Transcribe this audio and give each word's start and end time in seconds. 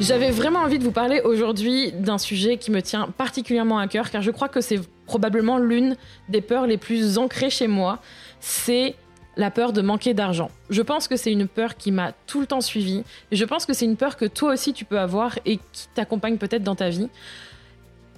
J'avais 0.00 0.30
vraiment 0.30 0.60
envie 0.60 0.78
de 0.78 0.84
vous 0.84 0.92
parler 0.92 1.20
aujourd'hui 1.22 1.90
d'un 1.90 2.18
sujet 2.18 2.56
qui 2.56 2.70
me 2.70 2.80
tient 2.80 3.08
particulièrement 3.08 3.78
à 3.78 3.88
cœur 3.88 4.10
car 4.10 4.22
je 4.22 4.30
crois 4.30 4.48
que 4.48 4.60
c'est 4.60 4.78
probablement 5.06 5.58
l'une 5.58 5.96
des 6.28 6.40
peurs 6.40 6.68
les 6.68 6.76
plus 6.76 7.18
ancrées 7.18 7.50
chez 7.50 7.66
moi, 7.66 7.98
c'est 8.38 8.94
la 9.36 9.50
peur 9.50 9.72
de 9.72 9.82
manquer 9.82 10.14
d'argent. 10.14 10.52
Je 10.70 10.82
pense 10.82 11.08
que 11.08 11.16
c'est 11.16 11.32
une 11.32 11.48
peur 11.48 11.76
qui 11.76 11.90
m'a 11.90 12.12
tout 12.28 12.40
le 12.40 12.46
temps 12.46 12.60
suivi 12.60 13.02
et 13.32 13.36
je 13.36 13.44
pense 13.44 13.66
que 13.66 13.72
c'est 13.72 13.86
une 13.86 13.96
peur 13.96 14.16
que 14.16 14.24
toi 14.24 14.52
aussi 14.52 14.72
tu 14.72 14.84
peux 14.84 15.00
avoir 15.00 15.36
et 15.44 15.56
qui 15.56 15.88
t'accompagne 15.96 16.36
peut-être 16.36 16.62
dans 16.62 16.76
ta 16.76 16.90
vie. 16.90 17.08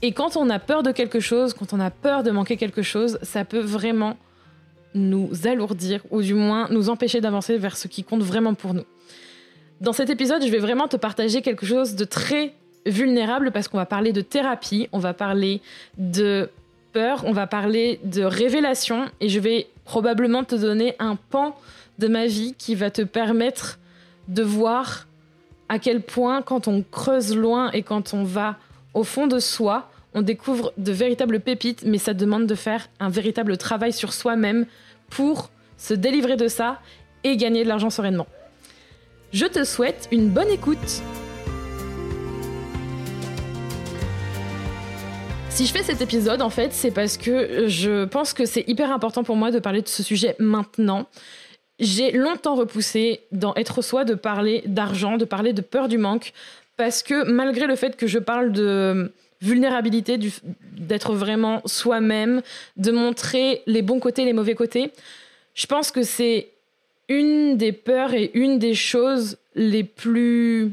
Et 0.03 0.13
quand 0.13 0.37
on 0.37 0.51
a 0.51 0.59
peur 0.59 0.83
de 0.83 0.93
quelque 0.93 1.19
chose, 1.19 1.55
quand 1.55 1.73
on 1.73 1.81
a 1.81 1.91
peur 1.91 2.23
de 2.23 2.31
manquer 2.31 2.59
quelque 2.59 2.83
chose, 2.83 3.19
ça 3.23 3.47
peut 3.47 3.59
vraiment 3.59 4.19
nous 4.95 5.31
alourdir 5.47 6.03
ou 6.11 6.21
du 6.21 6.35
moins 6.35 6.69
nous 6.71 6.91
empêcher 6.91 7.23
d'avancer 7.23 7.57
vers 7.57 7.79
ce 7.79 7.89
qui 7.89 8.05
compte 8.05 8.23
vraiment 8.23 8.53
pour 8.53 8.75
nous. 8.75 8.85
Dans 9.81 9.95
cet 9.95 10.11
épisode, 10.11 10.45
je 10.45 10.51
vais 10.51 10.59
vraiment 10.59 10.89
te 10.89 10.99
partager 10.99 11.41
quelque 11.41 11.65
chose 11.65 11.95
de 11.95 12.05
très 12.05 12.53
vulnérable 12.85 13.51
parce 13.51 13.67
qu'on 13.67 13.79
va 13.79 13.87
parler 13.87 14.13
de 14.13 14.21
thérapie, 14.21 14.91
on 14.93 14.99
va 14.99 15.15
parler 15.15 15.63
de 15.97 16.51
peur, 16.93 17.23
on 17.25 17.33
va 17.33 17.47
parler 17.47 17.99
de 18.05 18.23
révélation 18.23 19.07
et 19.23 19.31
je 19.31 19.41
vais 19.41 19.69
probablement 19.87 20.45
te 20.45 20.55
donner 20.55 20.97
un 20.99 21.17
pan 21.17 21.57
de 21.99 22.09
ma 22.09 22.27
vie 22.27 22.55
qui 22.59 22.75
va 22.75 22.91
te 22.91 23.01
permettre 23.01 23.79
de 24.29 24.43
voir 24.43 25.07
à 25.71 25.79
quel 25.79 26.03
point 26.03 26.43
quand 26.43 26.69
on 26.69 26.83
creuse 26.83 27.35
loin 27.35 27.71
et 27.71 27.83
quand 27.83 28.13
on 28.13 28.23
va 28.23 28.59
au 28.93 29.03
fond 29.03 29.27
de 29.27 29.39
soi, 29.39 29.89
on 30.13 30.21
découvre 30.21 30.75
de 30.77 30.93
véritables 30.93 31.41
pépites, 31.41 31.85
mais 31.87 31.99
ça 31.99 32.13
demande 32.13 32.47
de 32.47 32.55
faire 32.55 32.89
un 32.99 33.09
véritable 33.09 33.57
travail 33.57 33.95
sur 33.95 34.13
soi-même 34.13 34.67
pour 35.09 35.49
se 35.79 35.95
délivrer 35.95 36.37
de 36.37 36.49
ça 36.49 36.81
et 37.25 37.39
gagner 37.39 37.65
de 37.65 37.69
l'argent 37.69 37.89
sereinement. 37.89 38.27
Je 39.33 39.47
te 39.47 39.63
souhaite 39.63 40.09
une 40.11 40.29
bonne 40.29 40.51
écoute. 40.51 41.03
Si 45.51 45.67
je 45.67 45.73
fais 45.73 45.85
cet 45.85 46.01
épisode, 46.01 46.43
en 46.43 46.51
fait, 46.51 46.73
c'est 46.73 46.91
parce 46.91 47.17
que 47.17 47.69
je 47.69 48.07
pense 48.07 48.33
que 48.33 48.45
c'est 48.45 48.69
hyper 48.69 48.91
important 48.91 49.23
pour 49.23 49.37
moi 49.37 49.53
de 49.53 49.61
parler 49.61 49.83
de 49.83 49.89
ce 49.89 50.03
sujet 50.03 50.35
maintenant. 50.41 51.07
J'ai 51.79 52.11
longtemps 52.11 52.57
repoussé 52.57 53.21
dans 53.31 53.55
Être 53.55 53.83
soi 53.83 54.05
de 54.05 54.15
parler 54.15 54.65
d'argent, 54.67 55.17
de 55.17 55.25
parler 55.25 55.53
de 55.53 55.61
peur 55.61 55.87
du 55.87 55.97
manque, 55.97 56.33
parce 56.77 57.05
que 57.05 57.31
malgré 57.31 57.69
le 57.69 57.77
fait 57.77 57.97
que 57.97 58.09
je 58.09 58.19
parle 58.19 58.51
de 58.51 59.13
vulnérabilité, 59.41 60.19
d'être 60.77 61.15
vraiment 61.15 61.63
soi-même, 61.67 62.43
de 62.77 62.91
montrer 62.91 63.63
les 63.67 63.83
bons 63.83 64.01
côtés, 64.01 64.25
les 64.25 64.33
mauvais 64.33 64.57
côtés, 64.57 64.91
je 65.55 65.67
pense 65.67 65.93
que 65.93 66.03
c'est 66.03 66.49
une 67.11 67.59
des 67.59 67.73
peurs 67.73 68.15
et 68.15 68.31
une 68.33 68.59
des 68.59 68.73
choses 68.75 69.37
les 69.55 69.85
plus 69.85 70.73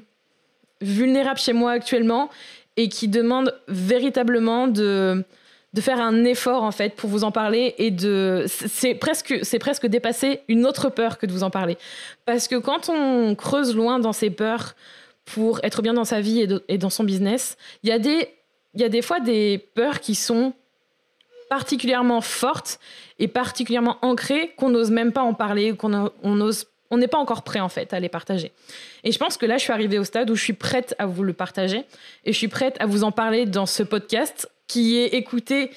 vulnérables 0.79 1.39
chez 1.39 1.51
moi 1.51 1.71
actuellement 1.71 2.29
et 2.77 2.87
qui 2.87 3.09
demande 3.09 3.53
véritablement 3.67 4.69
de, 4.69 5.25
de 5.73 5.81
faire 5.81 5.99
un 5.99 6.23
effort 6.23 6.63
en 6.63 6.71
fait 6.71 6.95
pour 6.95 7.09
vous 7.09 7.25
en 7.25 7.31
parler 7.31 7.75
et 7.77 7.91
de 7.91 8.45
c'est 8.47 8.93
presque 8.93 9.39
c'est 9.41 9.59
presque 9.59 9.87
dépasser 9.87 10.41
une 10.47 10.65
autre 10.65 10.89
peur 10.89 11.17
que 11.17 11.25
de 11.25 11.33
vous 11.33 11.43
en 11.43 11.49
parler 11.49 11.77
parce 12.25 12.47
que 12.47 12.55
quand 12.55 12.87
on 12.87 13.35
creuse 13.35 13.75
loin 13.75 13.99
dans 13.99 14.13
ces 14.13 14.29
peurs 14.29 14.75
pour 15.27 15.59
être 15.63 15.81
bien 15.81 15.93
dans 15.93 16.05
sa 16.05 16.21
vie 16.21 16.47
et, 16.67 16.77
dans 16.77 16.89
son 16.89 17.03
business. 17.03 17.57
Il 17.83 17.89
y, 17.89 17.91
a 17.91 17.99
des, 17.99 18.29
il 18.73 18.81
y 18.81 18.83
a 18.85 18.89
des 18.89 19.01
fois 19.01 19.19
des 19.19 19.57
peurs 19.75 19.99
qui 19.99 20.15
sont 20.15 20.53
particulièrement 21.49 22.21
fortes 22.21 22.79
et 23.19 23.27
particulièrement 23.27 23.97
ancrées 24.01 24.53
qu'on 24.57 24.69
n'ose 24.69 24.91
même 24.91 25.11
pas 25.11 25.21
en 25.21 25.33
parler, 25.33 25.75
qu'on 25.75 26.11
on 26.23 26.51
on 26.89 26.97
n'est 26.97 27.07
pas 27.07 27.17
encore 27.17 27.43
prêt 27.43 27.59
en 27.59 27.69
fait 27.69 27.93
à 27.93 27.99
les 27.99 28.09
partager. 28.09 28.51
Et 29.03 29.11
je 29.11 29.19
pense 29.19 29.37
que 29.37 29.45
là, 29.45 29.57
je 29.57 29.63
suis 29.63 29.73
arrivée 29.73 29.99
au 29.99 30.03
stade 30.03 30.29
où 30.29 30.35
je 30.35 30.43
suis 30.43 30.53
prête 30.53 30.95
à 30.99 31.05
vous 31.05 31.23
le 31.23 31.33
partager 31.33 31.83
et 32.25 32.31
je 32.31 32.37
suis 32.37 32.47
prête 32.47 32.75
à 32.79 32.85
vous 32.85 33.03
en 33.03 33.11
parler 33.11 33.45
dans 33.45 33.65
ce 33.65 33.83
podcast 33.83 34.49
qui 34.67 34.97
est 34.97 35.07
écouté 35.07 35.71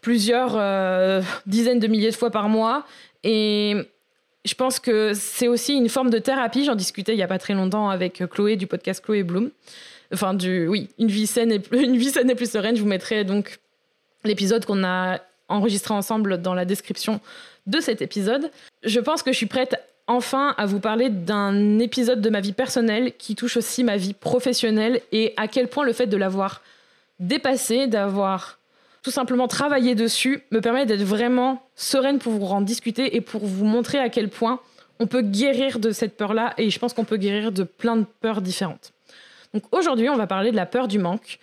plusieurs 0.00 0.52
euh, 0.56 1.20
dizaines 1.46 1.80
de 1.80 1.86
milliers 1.86 2.10
de 2.10 2.16
fois 2.16 2.30
par 2.30 2.48
mois 2.48 2.86
et 3.22 3.76
je 4.44 4.54
pense 4.54 4.80
que 4.80 5.12
c'est 5.14 5.48
aussi 5.48 5.74
une 5.74 5.88
forme 5.88 6.10
de 6.10 6.18
thérapie. 6.18 6.64
J'en 6.64 6.74
discutais 6.74 7.12
il 7.12 7.18
y 7.18 7.22
a 7.22 7.28
pas 7.28 7.38
très 7.38 7.54
longtemps 7.54 7.90
avec 7.90 8.22
Chloé 8.30 8.56
du 8.56 8.66
podcast 8.66 9.04
Chloé 9.04 9.22
Bloom. 9.22 9.50
Enfin, 10.12 10.34
du, 10.34 10.66
oui, 10.66 10.88
une 10.98 11.08
vie 11.08 11.26
saine 11.26 11.52
et 11.52 11.60
une 11.72 11.96
vie 11.96 12.10
saine 12.10 12.30
et 12.30 12.34
plus 12.34 12.50
sereine. 12.50 12.74
Je 12.74 12.80
vous 12.80 12.88
mettrai 12.88 13.24
donc 13.24 13.58
l'épisode 14.24 14.64
qu'on 14.64 14.84
a 14.84 15.18
enregistré 15.48 15.94
ensemble 15.94 16.40
dans 16.40 16.54
la 16.54 16.64
description 16.64 17.20
de 17.66 17.80
cet 17.80 18.02
épisode. 18.02 18.50
Je 18.82 19.00
pense 19.00 19.22
que 19.22 19.32
je 19.32 19.36
suis 19.36 19.46
prête 19.46 19.76
enfin 20.06 20.54
à 20.58 20.66
vous 20.66 20.80
parler 20.80 21.08
d'un 21.08 21.78
épisode 21.78 22.20
de 22.20 22.30
ma 22.30 22.40
vie 22.40 22.52
personnelle 22.52 23.12
qui 23.16 23.34
touche 23.34 23.56
aussi 23.56 23.84
ma 23.84 23.96
vie 23.96 24.14
professionnelle 24.14 25.00
et 25.12 25.34
à 25.36 25.48
quel 25.48 25.68
point 25.68 25.84
le 25.84 25.92
fait 25.92 26.06
de 26.06 26.16
l'avoir 26.16 26.62
dépassé, 27.18 27.86
d'avoir 27.86 28.58
tout 29.02 29.10
simplement 29.10 29.48
travailler 29.48 29.94
dessus 29.94 30.42
me 30.50 30.60
permet 30.60 30.86
d'être 30.86 31.02
vraiment 31.02 31.62
sereine 31.74 32.18
pour 32.18 32.32
vous 32.32 32.46
en 32.46 32.60
discuter 32.60 33.16
et 33.16 33.20
pour 33.20 33.44
vous 33.44 33.64
montrer 33.64 33.98
à 33.98 34.08
quel 34.08 34.28
point 34.28 34.60
on 34.98 35.06
peut 35.06 35.22
guérir 35.22 35.78
de 35.78 35.92
cette 35.92 36.16
peur-là 36.16 36.54
et 36.58 36.70
je 36.70 36.78
pense 36.78 36.92
qu'on 36.92 37.04
peut 37.04 37.16
guérir 37.16 37.52
de 37.52 37.62
plein 37.62 37.96
de 37.96 38.04
peurs 38.20 38.42
différentes. 38.42 38.92
Donc 39.54 39.64
aujourd'hui, 39.72 40.08
on 40.08 40.16
va 40.16 40.26
parler 40.26 40.50
de 40.50 40.56
la 40.56 40.66
peur 40.66 40.88
du 40.88 40.98
manque 40.98 41.38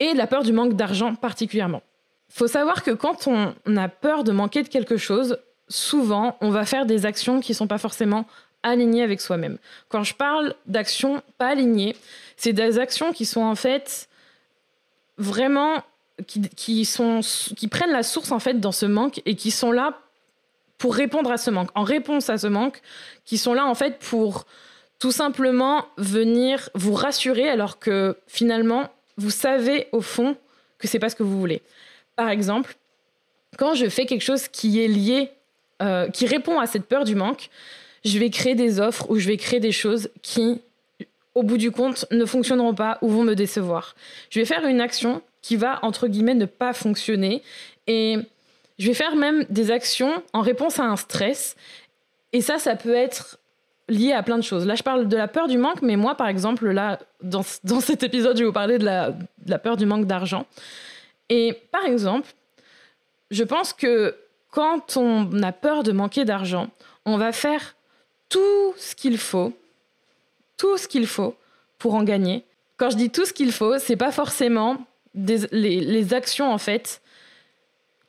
et 0.00 0.14
la 0.14 0.26
peur 0.26 0.42
du 0.42 0.52
manque 0.52 0.74
d'argent 0.74 1.14
particulièrement. 1.14 1.82
Faut 2.28 2.48
savoir 2.48 2.82
que 2.82 2.90
quand 2.90 3.28
on 3.28 3.76
a 3.76 3.88
peur 3.88 4.24
de 4.24 4.32
manquer 4.32 4.62
de 4.62 4.68
quelque 4.68 4.96
chose, 4.96 5.38
souvent, 5.68 6.36
on 6.40 6.50
va 6.50 6.64
faire 6.64 6.86
des 6.86 7.06
actions 7.06 7.40
qui 7.40 7.52
ne 7.52 7.56
sont 7.56 7.66
pas 7.66 7.78
forcément 7.78 8.26
alignées 8.62 9.02
avec 9.02 9.20
soi-même. 9.20 9.58
Quand 9.88 10.02
je 10.02 10.14
parle 10.14 10.54
d'actions 10.66 11.22
pas 11.38 11.48
alignées, 11.48 11.96
c'est 12.36 12.52
des 12.52 12.78
actions 12.78 13.12
qui 13.12 13.24
sont 13.24 13.42
en 13.42 13.54
fait 13.54 14.08
vraiment 15.16 15.82
qui, 16.26 16.84
sont, 16.84 17.20
qui 17.56 17.68
prennent 17.68 17.92
la 17.92 18.02
source 18.02 18.30
en 18.30 18.38
fait 18.38 18.60
dans 18.60 18.72
ce 18.72 18.86
manque 18.86 19.22
et 19.24 19.36
qui 19.36 19.50
sont 19.50 19.72
là 19.72 19.98
pour 20.76 20.94
répondre 20.94 21.30
à 21.30 21.36
ce 21.36 21.50
manque, 21.50 21.70
en 21.74 21.82
réponse 21.82 22.30
à 22.30 22.38
ce 22.38 22.46
manque, 22.46 22.80
qui 23.24 23.38
sont 23.38 23.54
là 23.54 23.66
en 23.66 23.74
fait 23.74 23.98
pour 23.98 24.46
tout 24.98 25.12
simplement 25.12 25.86
venir 25.96 26.68
vous 26.74 26.94
rassurer 26.94 27.48
alors 27.48 27.78
que 27.78 28.18
finalement 28.26 28.90
vous 29.20 29.30
savez 29.30 29.86
au 29.92 30.00
fond 30.00 30.36
que 30.78 30.88
c'est 30.88 30.98
pas 30.98 31.10
ce 31.10 31.16
que 31.16 31.22
vous 31.22 31.38
voulez. 31.38 31.62
Par 32.16 32.30
exemple, 32.30 32.76
quand 33.58 33.74
je 33.74 33.88
fais 33.88 34.06
quelque 34.06 34.22
chose 34.22 34.48
qui 34.48 34.82
est 34.82 34.88
lié, 34.88 35.30
euh, 35.82 36.08
qui 36.08 36.26
répond 36.26 36.58
à 36.58 36.66
cette 36.66 36.86
peur 36.86 37.04
du 37.04 37.14
manque, 37.14 37.50
je 38.04 38.18
vais 38.18 38.30
créer 38.30 38.54
des 38.54 38.80
offres 38.80 39.10
ou 39.10 39.18
je 39.18 39.26
vais 39.26 39.36
créer 39.36 39.60
des 39.60 39.72
choses 39.72 40.10
qui, 40.22 40.60
au 41.34 41.42
bout 41.42 41.58
du 41.58 41.70
compte, 41.70 42.06
ne 42.10 42.24
fonctionneront 42.24 42.74
pas 42.74 42.98
ou 43.02 43.08
vont 43.08 43.24
me 43.24 43.34
décevoir. 43.34 43.94
Je 44.30 44.40
vais 44.40 44.46
faire 44.46 44.66
une 44.66 44.80
action 44.80 45.22
qui 45.42 45.56
va, 45.56 45.78
entre 45.82 46.08
guillemets, 46.08 46.34
ne 46.34 46.46
pas 46.46 46.72
fonctionner. 46.72 47.42
Et 47.86 48.16
je 48.78 48.86
vais 48.86 48.94
faire 48.94 49.16
même 49.16 49.44
des 49.50 49.70
actions 49.70 50.22
en 50.32 50.40
réponse 50.40 50.78
à 50.78 50.84
un 50.84 50.96
stress. 50.96 51.56
Et 52.32 52.40
ça, 52.40 52.58
ça 52.58 52.76
peut 52.76 52.94
être 52.94 53.38
lié 53.90 54.12
à 54.12 54.22
plein 54.22 54.38
de 54.38 54.42
choses. 54.42 54.66
Là, 54.66 54.74
je 54.74 54.82
parle 54.82 55.08
de 55.08 55.16
la 55.16 55.28
peur 55.28 55.48
du 55.48 55.58
manque, 55.58 55.82
mais 55.82 55.96
moi, 55.96 56.14
par 56.14 56.28
exemple, 56.28 56.70
là, 56.70 56.98
dans, 57.22 57.44
dans 57.64 57.80
cet 57.80 58.02
épisode, 58.02 58.36
je 58.36 58.42
vais 58.42 58.46
vous 58.46 58.52
parler 58.52 58.78
de 58.78 58.84
la, 58.84 59.58
peur 59.58 59.76
du 59.76 59.84
manque 59.84 60.06
d'argent. 60.06 60.46
Et 61.28 61.52
par 61.70 61.84
exemple, 61.84 62.28
je 63.30 63.44
pense 63.44 63.72
que 63.72 64.16
quand 64.50 64.96
on 64.96 65.42
a 65.42 65.52
peur 65.52 65.82
de 65.82 65.92
manquer 65.92 66.24
d'argent, 66.24 66.70
on 67.04 67.16
va 67.18 67.32
faire 67.32 67.76
tout 68.28 68.74
ce 68.76 68.94
qu'il 68.94 69.18
faut, 69.18 69.52
tout 70.56 70.76
ce 70.76 70.88
qu'il 70.88 71.06
faut 71.06 71.36
pour 71.78 71.94
en 71.94 72.02
gagner. 72.02 72.44
Quand 72.76 72.90
je 72.90 72.96
dis 72.96 73.10
tout 73.10 73.24
ce 73.24 73.32
qu'il 73.32 73.52
faut, 73.52 73.78
c'est 73.78 73.96
pas 73.96 74.12
forcément 74.12 74.78
les, 75.14 76.14
actions 76.14 76.52
en 76.52 76.58
fait 76.58 77.00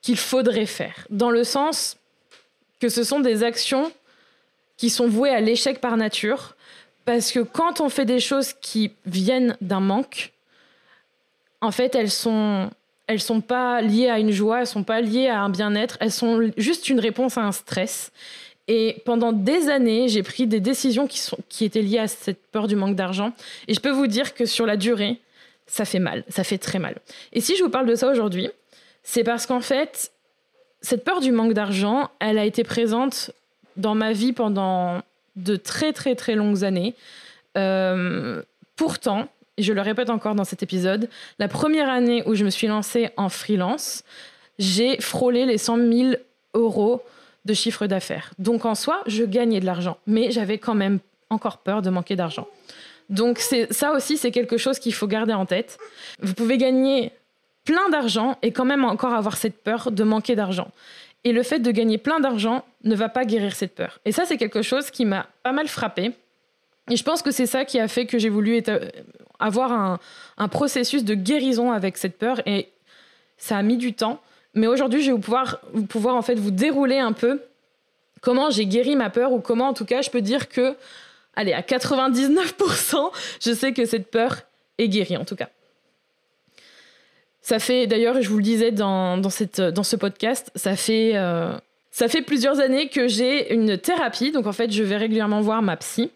qu'il 0.02 0.18
faudrait 0.18 0.66
faire. 0.66 1.08
Dans 1.10 1.30
le 1.30 1.44
sens 1.44 1.98
que 2.80 2.90
ce 2.90 3.04
sont 3.04 3.20
des 3.20 3.44
actions 3.44 3.92
qui 4.82 4.90
sont 4.90 5.08
vouées 5.08 5.30
à 5.30 5.42
l'échec 5.42 5.80
par 5.80 5.96
nature. 5.96 6.56
Parce 7.06 7.32
que 7.32 7.42
quand 7.42 7.82
on 7.82 7.90
fait 7.90 8.04
des 8.04 8.20
choses 8.20 8.54
qui 8.54 8.92
viennent 9.06 9.56
d'un 9.62 9.80
manque, 9.80 10.32
en 11.62 11.70
fait, 11.70 11.94
elles 11.94 12.10
sont, 12.10 12.72
elles 13.06 13.22
sont 13.22 13.42
pas 13.42 13.82
liées 13.84 14.10
à 14.10 14.18
une 14.18 14.32
joie, 14.32 14.62
elles 14.62 14.66
sont 14.68 14.84
pas 14.84 15.02
liées 15.02 15.28
à 15.28 15.42
un 15.42 15.52
bien-être, 15.52 15.98
elles 16.00 16.12
sont 16.12 16.52
juste 16.58 16.90
une 16.90 17.00
réponse 17.00 17.38
à 17.38 17.42
un 17.42 17.52
stress. 17.52 18.12
Et 18.68 19.04
pendant 19.06 19.34
des 19.34 19.70
années, 19.70 20.08
j'ai 20.08 20.24
pris 20.24 20.48
des 20.48 20.60
décisions 20.60 21.06
qui, 21.06 21.20
sont, 21.20 21.38
qui 21.48 21.64
étaient 21.64 21.84
liées 21.84 22.00
à 22.00 22.08
cette 22.08 22.42
peur 22.48 22.68
du 22.68 22.76
manque 22.76 22.96
d'argent. 22.96 23.34
Et 23.68 23.76
je 23.76 23.80
peux 23.80 23.92
vous 23.92 24.08
dire 24.08 24.34
que 24.34 24.48
sur 24.48 24.66
la 24.66 24.78
durée, 24.78 25.20
ça 25.68 25.86
fait 25.86 26.00
mal, 26.00 26.24
ça 26.28 26.44
fait 26.44 26.58
très 26.58 26.80
mal. 26.80 26.96
Et 27.34 27.42
si 27.42 27.56
je 27.56 27.64
vous 27.64 27.70
parle 27.70 27.86
de 27.86 27.94
ça 27.94 28.10
aujourd'hui, 28.10 28.50
c'est 29.04 29.24
parce 29.24 29.46
qu'en 29.46 29.62
fait, 29.62 30.12
cette 30.82 31.04
peur 31.04 31.20
du 31.20 31.32
manque 31.32 31.54
d'argent, 31.54 32.10
elle 32.20 32.40
a 32.40 32.46
été 32.46 32.64
présente 32.64 33.32
dans 33.78 33.96
ma 33.96 34.14
vie 34.14 34.34
pendant 34.34 35.02
de 35.36 35.56
très 35.56 35.94
très 35.94 36.16
très 36.16 36.36
longues 36.36 36.64
années. 36.64 36.96
Euh, 37.58 38.42
pourtant, 38.76 39.28
je 39.58 39.74
le 39.74 39.82
répète 39.82 40.10
encore 40.10 40.36
dans 40.36 40.44
cet 40.44 40.64
épisode, 40.64 41.10
la 41.40 41.48
première 41.48 41.90
année 41.90 42.24
où 42.26 42.36
je 42.36 42.44
me 42.44 42.50
suis 42.50 42.68
lancée 42.68 43.10
en 43.18 43.30
freelance, 43.30 44.04
j'ai 44.60 45.00
frôlé 45.02 45.46
les 45.46 45.58
100 45.58 45.78
000 45.78 46.14
euros 46.54 47.04
de 47.46 47.54
chiffre 47.54 47.88
d'affaires. 47.88 48.32
Donc 48.40 48.66
en 48.66 48.76
soi, 48.76 49.02
je 49.08 49.24
gagnais 49.24 49.60
de 49.60 49.66
l'argent, 49.66 49.98
mais 50.08 50.32
j'avais 50.32 50.58
quand 50.58 50.76
même 50.76 51.00
encore 51.30 51.58
peur 51.60 51.82
de 51.82 51.90
manquer 51.90 52.16
d'argent. 52.16 52.48
Donc 53.10 53.40
ça 53.40 53.92
aussi, 53.92 54.18
c'est 54.18 54.32
quelque 54.32 54.58
chose 54.58 54.80
qu'il 54.80 54.94
faut 54.94 55.08
garder 55.08 55.34
en 55.34 55.46
tête. 55.46 55.78
Vous 56.22 56.34
pouvez 56.34 56.58
gagner 56.58 57.12
plein 57.66 57.90
d'argent 57.90 58.38
et 58.42 58.52
quand 58.52 58.66
même 58.66 58.86
encore 58.86 59.14
avoir 59.14 59.38
cette 59.38 59.62
peur 59.64 59.92
de 59.92 60.04
manquer 60.04 60.36
d'argent. 60.36 60.72
Et 61.24 61.34
le 61.34 61.44
fait 61.44 61.60
de 61.60 61.72
gagner 61.72 61.98
plein 61.98 62.20
d'argent 62.20 62.66
ne 62.84 62.96
va 62.96 63.10
pas 63.10 63.26
guérir 63.26 63.56
cette 63.56 63.76
peur. 63.76 64.00
Et 64.06 64.12
ça, 64.12 64.26
c'est 64.26 64.38
quelque 64.38 64.62
chose 64.62 64.90
qui 64.90 65.06
m'a 65.06 65.28
pas 65.44 65.52
mal 65.52 65.68
frappé. 65.68 66.14
Et 66.90 66.96
je 66.96 67.04
pense 67.04 67.22
que 67.22 67.32
c'est 67.32 67.46
ça 67.46 67.64
qui 67.64 67.80
a 67.80 67.88
fait 67.88 68.06
que 68.06 68.18
j'ai 68.18 68.30
voulu 68.30 68.62
avoir 69.40 70.00
un, 70.38 70.48
processus 70.48 71.04
de 71.04 71.14
guérison 71.14 71.72
avec 71.72 71.98
cette 71.98 72.18
peur. 72.18 72.42
Et 72.48 72.70
ça 73.38 73.58
a 73.58 73.62
mis 73.62 73.78
du 73.78 73.94
temps. 73.94 74.20
Mais 74.56 74.68
aujourd'hui, 74.68 75.04
je 75.04 75.12
vais 75.12 75.20
pouvoir, 75.20 75.62
pouvoir 75.88 76.16
en 76.16 76.22
fait 76.22 76.36
vous 76.36 76.52
dérouler 76.52 76.98
un 76.98 77.14
peu 77.14 77.42
comment 78.22 78.50
j'ai 78.50 78.66
guéri 78.66 78.96
ma 78.96 79.10
peur 79.10 79.32
ou 79.32 79.40
comment, 79.40 79.70
en 79.70 79.74
tout 79.74 79.86
cas, 79.86 80.02
je 80.02 80.10
peux 80.10 80.22
dire 80.22 80.50
que, 80.50 80.76
allez, 81.36 81.54
à 81.54 81.62
99%, 81.62 83.12
je 83.42 83.54
sais 83.54 83.74
que 83.74 83.86
cette 83.86 84.10
peur 84.10 84.42
est 84.78 84.90
guérie, 84.90 85.18
en 85.18 85.26
tout 85.26 85.36
cas. 85.36 85.50
Ça 87.42 87.58
fait, 87.58 87.88
d'ailleurs, 87.88 88.22
je 88.22 88.30
vous 88.30 88.38
le 88.38 88.44
disais 88.44 88.72
dans, 88.72 89.30
cette, 89.30 89.60
dans 89.60 89.84
ce 89.84 89.96
podcast, 89.96 90.52
ça 90.56 90.76
fait, 90.76 91.14
euh, 91.16 91.54
ça 91.90 92.08
fait 92.08 92.22
plusieurs 92.22 92.60
années 92.60 92.88
que 92.88 93.08
j'ai 93.08 93.54
une 93.54 93.78
thérapie. 93.78 94.32
Donc, 94.32 94.46
en 94.46 94.52
fait, 94.54 94.72
je 94.72 94.84
vais 94.84 94.98
régulièrement 94.98 95.42
voir 95.42 95.62
ma 95.62 95.76
psy. 95.78 96.12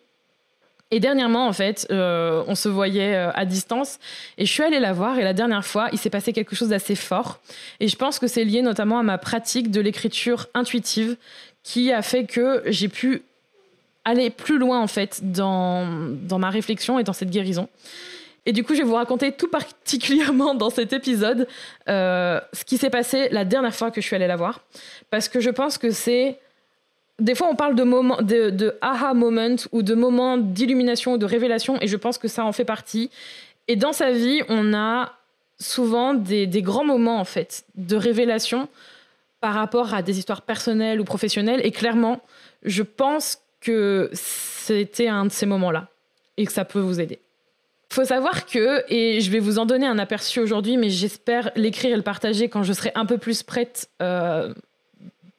Et 0.91 0.99
dernièrement, 0.99 1.47
en 1.47 1.53
fait, 1.53 1.87
euh, 1.89 2.43
on 2.47 2.53
se 2.53 2.69
voyait 2.69 3.15
euh, 3.15 3.31
à 3.33 3.45
distance 3.45 3.97
et 4.37 4.45
je 4.45 4.51
suis 4.51 4.61
allée 4.61 4.79
la 4.79 4.93
voir. 4.93 5.17
Et 5.17 5.23
la 5.23 5.33
dernière 5.33 5.65
fois, 5.65 5.89
il 5.91 5.97
s'est 5.97 6.11
passé 6.11 6.31
quelque 6.31 6.55
chose 6.55 6.69
d'assez 6.69 6.95
fort. 6.95 7.39
Et 7.79 7.87
je 7.87 7.95
pense 7.95 8.19
que 8.19 8.27
c'est 8.27 8.43
lié 8.43 8.61
notamment 8.61 8.99
à 8.99 9.03
ma 9.03 9.17
pratique 9.17 9.71
de 9.71 9.81
l'écriture 9.81 10.47
intuitive 10.53 11.17
qui 11.63 11.91
a 11.91 12.03
fait 12.03 12.25
que 12.25 12.61
j'ai 12.67 12.87
pu 12.87 13.23
aller 14.05 14.29
plus 14.29 14.59
loin, 14.59 14.79
en 14.79 14.85
fait, 14.85 15.19
dans, 15.23 15.87
dans 16.11 16.37
ma 16.37 16.51
réflexion 16.51 16.99
et 16.99 17.03
dans 17.03 17.13
cette 17.13 17.31
guérison. 17.31 17.67
Et 18.45 18.53
du 18.53 18.63
coup, 18.63 18.73
je 18.73 18.79
vais 18.79 18.87
vous 18.87 18.95
raconter 18.95 19.31
tout 19.31 19.47
particulièrement 19.47 20.53
dans 20.53 20.69
cet 20.69 20.93
épisode 20.93 21.47
euh, 21.89 22.39
ce 22.53 22.63
qui 22.63 22.77
s'est 22.77 22.89
passé 22.89 23.29
la 23.31 23.45
dernière 23.45 23.73
fois 23.73 23.91
que 23.91 24.01
je 24.01 24.05
suis 24.05 24.15
allée 24.15 24.27
la 24.27 24.35
voir. 24.35 24.61
Parce 25.09 25.29
que 25.29 25.39
je 25.39 25.49
pense 25.49 25.77
que 25.77 25.91
c'est 25.91 26.39
des 27.19 27.33
fois, 27.33 27.47
on 27.49 27.55
parle 27.55 27.75
de 27.75 27.83
moments, 27.83 28.21
de, 28.21 28.49
de 28.49 28.77
aha 28.81 29.13
moment 29.13 29.55
ou 29.71 29.81
de 29.81 29.95
moments 29.95 30.37
d'illumination 30.37 31.13
ou 31.13 31.17
de 31.17 31.25
révélation, 31.25 31.77
et 31.81 31.87
je 31.87 31.95
pense 31.95 32.17
que 32.17 32.27
ça 32.27 32.43
en 32.43 32.51
fait 32.51 32.65
partie. 32.65 33.09
Et 33.67 33.77
dans 33.77 33.93
sa 33.93 34.11
vie, 34.11 34.41
on 34.49 34.73
a 34.73 35.13
souvent 35.57 36.13
des, 36.13 36.45
des, 36.45 36.61
grands 36.61 36.83
moments 36.83 37.19
en 37.19 37.23
fait 37.23 37.63
de 37.75 37.95
révélation 37.95 38.67
par 39.39 39.53
rapport 39.53 39.93
à 39.93 40.01
des 40.01 40.19
histoires 40.19 40.41
personnelles 40.41 40.99
ou 40.99 41.05
professionnelles. 41.05 41.61
Et 41.63 41.71
clairement, 41.71 42.21
je 42.63 42.83
pense 42.83 43.37
que 43.61 44.09
c'était 44.13 45.07
un 45.07 45.25
de 45.25 45.31
ces 45.31 45.45
moments-là 45.45 45.87
et 46.35 46.45
que 46.45 46.51
ça 46.51 46.65
peut 46.65 46.79
vous 46.79 46.99
aider. 46.99 47.19
Faut 47.95 48.03
savoir 48.03 48.45
que, 48.45 48.83
et 48.91 49.21
je 49.21 49.31
vais 49.31 49.39
vous 49.39 49.57
en 49.57 49.65
donner 49.65 49.87
un 49.87 49.97
aperçu 49.97 50.41
aujourd'hui, 50.41 50.75
mais 50.75 50.89
j'espère 50.89 51.51
l'écrire 51.55 51.93
et 51.93 51.95
le 51.95 52.01
partager 52.01 52.49
quand 52.49 52.61
je 52.61 52.73
serai 52.73 52.91
un 52.93 53.05
peu 53.05 53.17
plus 53.17 53.41
prête 53.41 53.89
euh, 54.01 54.53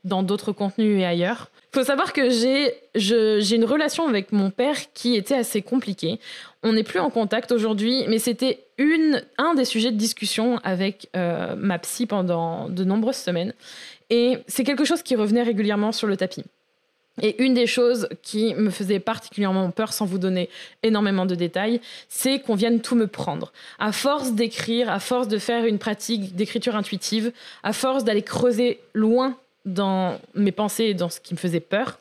dans 0.04 0.22
d'autres 0.22 0.52
contenus 0.52 0.98
et 0.98 1.04
ailleurs 1.04 1.50
faut 1.76 1.84
savoir 1.84 2.14
que 2.14 2.30
j'ai 2.30 3.54
une 3.54 3.64
relation 3.66 4.08
avec 4.08 4.32
mon 4.32 4.50
père 4.50 4.76
qui 4.94 5.14
était 5.14 5.34
assez 5.34 5.60
compliquée. 5.60 6.18
On 6.62 6.72
n'est 6.72 6.84
plus 6.84 7.00
en 7.00 7.10
contact 7.10 7.52
aujourd'hui, 7.52 8.06
mais 8.08 8.18
c'était 8.18 8.64
un 9.36 9.54
des 9.54 9.66
sujets 9.66 9.90
de 9.90 9.98
discussion 9.98 10.58
avec 10.64 11.10
euh, 11.14 11.54
ma 11.54 11.78
psy 11.78 12.06
pendant 12.06 12.70
de 12.70 12.82
nombreuses 12.82 13.16
semaines. 13.16 13.52
Et 14.08 14.38
c'est 14.46 14.64
quelque 14.64 14.86
chose 14.86 15.02
qui 15.02 15.16
revenait 15.16 15.42
régulièrement 15.42 15.92
sur 15.92 16.06
le 16.06 16.16
tapis. 16.16 16.44
Et 17.22 17.42
une 17.42 17.54
des 17.54 17.66
choses 17.66 18.08
qui 18.22 18.54
me 18.54 18.70
faisait 18.70 19.00
particulièrement 19.00 19.70
peur, 19.70 19.92
sans 19.92 20.04
vous 20.04 20.18
donner 20.18 20.50
énormément 20.82 21.24
de 21.24 21.34
détails, 21.34 21.80
c'est 22.08 22.40
qu'on 22.40 22.54
vienne 22.54 22.80
tout 22.80 22.94
me 22.94 23.06
prendre. 23.06 23.52
À 23.78 23.92
force 23.92 24.32
d'écrire, 24.32 24.90
à 24.90 25.00
force 25.00 25.28
de 25.28 25.38
faire 25.38 25.64
une 25.64 25.78
pratique 25.78 26.36
d'écriture 26.36 26.76
intuitive, 26.76 27.32
à 27.62 27.72
force 27.72 28.04
d'aller 28.04 28.22
creuser 28.22 28.80
loin 28.92 29.36
dans 29.64 30.20
mes 30.34 30.52
pensées 30.52 30.84
et 30.84 30.94
dans 30.94 31.08
ce 31.08 31.20
qui 31.20 31.34
me 31.34 31.38
faisait 31.38 31.60
peur, 31.60 31.98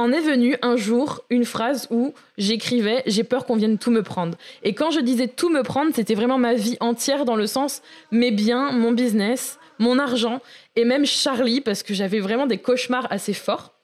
en 0.00 0.12
est 0.12 0.20
venu 0.20 0.56
un 0.62 0.76
jour 0.76 1.22
une 1.28 1.44
phrase 1.44 1.86
où 1.90 2.14
j'écrivais 2.38 3.02
j'ai 3.06 3.22
peur 3.22 3.44
qu'on 3.44 3.56
vienne 3.56 3.76
tout 3.76 3.90
me 3.90 4.02
prendre. 4.02 4.38
Et 4.62 4.72
quand 4.72 4.90
je 4.90 5.00
disais 5.00 5.28
tout 5.28 5.50
me 5.50 5.62
prendre, 5.62 5.94
c'était 5.94 6.14
vraiment 6.14 6.38
ma 6.38 6.54
vie 6.54 6.78
entière 6.80 7.26
dans 7.26 7.36
le 7.36 7.46
sens 7.46 7.82
mes 8.10 8.30
biens, 8.30 8.72
mon 8.72 8.92
business, 8.92 9.58
mon 9.78 9.98
argent 9.98 10.40
et 10.74 10.86
même 10.86 11.04
Charlie 11.04 11.60
parce 11.60 11.82
que 11.82 11.92
j'avais 11.92 12.20
vraiment 12.20 12.46
des 12.46 12.56
cauchemars 12.56 13.06
assez 13.10 13.34
forts. 13.34 13.74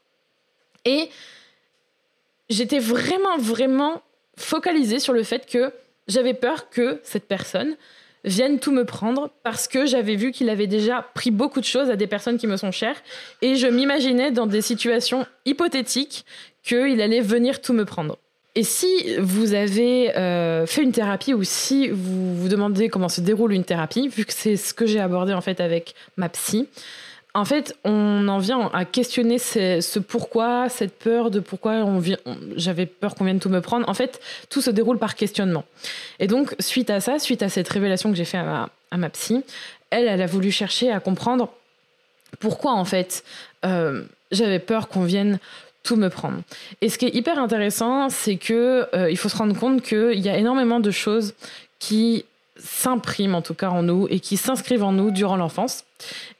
Et 0.86 1.10
j'étais 2.48 2.78
vraiment 2.78 3.36
vraiment 3.36 4.02
focalisée 4.38 4.98
sur 4.98 5.12
le 5.12 5.22
fait 5.22 5.46
que 5.46 5.72
j'avais 6.08 6.34
peur 6.34 6.70
que 6.70 7.00
cette 7.02 7.26
personne 7.26 7.76
vienne 8.24 8.58
tout 8.58 8.72
me 8.72 8.84
prendre 8.84 9.30
parce 9.42 9.68
que 9.68 9.86
j'avais 9.86 10.16
vu 10.16 10.32
qu'il 10.32 10.50
avait 10.50 10.66
déjà 10.66 11.02
pris 11.14 11.30
beaucoup 11.30 11.60
de 11.60 11.64
choses 11.64 11.90
à 11.90 11.96
des 11.96 12.06
personnes 12.06 12.38
qui 12.38 12.46
me 12.46 12.56
sont 12.56 12.72
chères 12.72 12.96
et 13.42 13.54
je 13.54 13.66
m'imaginais 13.66 14.30
dans 14.30 14.46
des 14.46 14.62
situations 14.62 15.26
hypothétiques 15.44 16.24
qu'il 16.62 17.00
allait 17.00 17.20
venir 17.20 17.60
tout 17.60 17.72
me 17.72 17.84
prendre. 17.84 18.18
Et 18.56 18.62
si 18.62 19.16
vous 19.18 19.52
avez 19.52 20.16
euh, 20.16 20.66
fait 20.66 20.82
une 20.82 20.92
thérapie 20.92 21.34
ou 21.34 21.44
si 21.44 21.88
vous 21.88 22.34
vous 22.34 22.48
demandez 22.48 22.88
comment 22.88 23.10
se 23.10 23.20
déroule 23.20 23.52
une 23.52 23.64
thérapie, 23.64 24.08
vu 24.08 24.24
que 24.24 24.32
c'est 24.32 24.56
ce 24.56 24.72
que 24.72 24.86
j'ai 24.86 24.98
abordé 24.98 25.34
en 25.34 25.42
fait 25.42 25.60
avec 25.60 25.94
ma 26.16 26.28
psy, 26.30 26.66
en 27.36 27.44
fait, 27.44 27.76
on 27.84 28.28
en 28.28 28.38
vient 28.38 28.70
à 28.72 28.86
questionner 28.86 29.38
ce, 29.38 29.98
pourquoi, 29.98 30.70
cette 30.70 30.98
peur 30.98 31.30
de 31.30 31.38
pourquoi 31.38 31.72
on 31.84 32.02
j'avais 32.56 32.86
peur 32.86 33.14
qu'on 33.14 33.24
vienne 33.24 33.40
tout 33.40 33.50
me 33.50 33.60
prendre. 33.60 33.86
En 33.90 33.94
fait, 33.94 34.20
tout 34.48 34.62
se 34.62 34.70
déroule 34.70 34.98
par 34.98 35.14
questionnement. 35.14 35.64
Et 36.18 36.28
donc, 36.28 36.56
suite 36.60 36.88
à 36.88 37.00
ça, 37.00 37.18
suite 37.18 37.42
à 37.42 37.50
cette 37.50 37.68
révélation 37.68 38.10
que 38.10 38.16
j'ai 38.16 38.24
fait 38.24 38.38
à 38.38 38.70
ma, 38.96 39.10
psy, 39.10 39.44
elle, 39.90 40.08
elle 40.08 40.22
a 40.22 40.26
voulu 40.26 40.50
chercher 40.50 40.90
à 40.90 40.98
comprendre 40.98 41.52
pourquoi, 42.40 42.72
en 42.72 42.86
fait, 42.86 43.22
euh, 43.66 44.04
j'avais 44.30 44.58
peur 44.58 44.88
qu'on 44.88 45.04
vienne 45.04 45.38
tout 45.82 45.96
me 45.96 46.08
prendre. 46.08 46.40
Et 46.80 46.88
ce 46.88 46.96
qui 46.96 47.04
est 47.04 47.14
hyper 47.14 47.38
intéressant, 47.38 48.08
c'est 48.08 48.36
que 48.36 48.88
euh, 48.94 49.10
il 49.10 49.18
faut 49.18 49.28
se 49.28 49.36
rendre 49.36 49.56
compte 49.58 49.82
qu'il 49.82 50.20
y 50.20 50.30
a 50.30 50.38
énormément 50.38 50.80
de 50.80 50.90
choses 50.90 51.34
qui 51.80 52.24
s'impriment 52.58 53.34
en 53.34 53.42
tout 53.42 53.52
cas 53.52 53.68
en 53.68 53.82
nous 53.82 54.06
et 54.08 54.20
qui 54.20 54.38
s'inscrivent 54.38 54.82
en 54.82 54.92
nous 54.92 55.10
durant 55.10 55.36
l'enfance. 55.36 55.84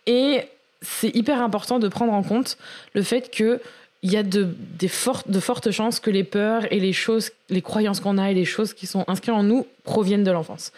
Et 0.07 0.47
c'est 0.83 1.15
hyper 1.15 1.41
important 1.43 1.79
de 1.79 1.89
prendre 1.89 2.13
en 2.13 2.23
compte 2.23 2.59
le 2.95 3.03
fait 3.03 3.31
que 3.31 3.61
il 4.03 4.13
y 4.13 4.17
a 4.17 4.23
de, 4.23 4.55
des 4.79 4.89
fortes, 4.89 5.29
de 5.29 5.41
fortes 5.41 5.71
chances 5.71 6.01
que 6.01 6.11
les 6.11 6.23
peurs 6.23 6.71
et 6.73 6.79
les 6.79 6.93
choses, 6.93 7.31
les 7.49 7.63
croyances 7.63 7.99
qu'on 7.99 8.19
a 8.19 8.31
et 8.31 8.35
les 8.35 8.45
choses 8.45 8.73
qui 8.73 8.87
sont 8.87 9.05
inscrites 9.09 9.35
en 9.35 9.43
nous 9.43 9.67
proviennent 9.85 10.23
de 10.23 10.31
l'enfance. 10.31 10.73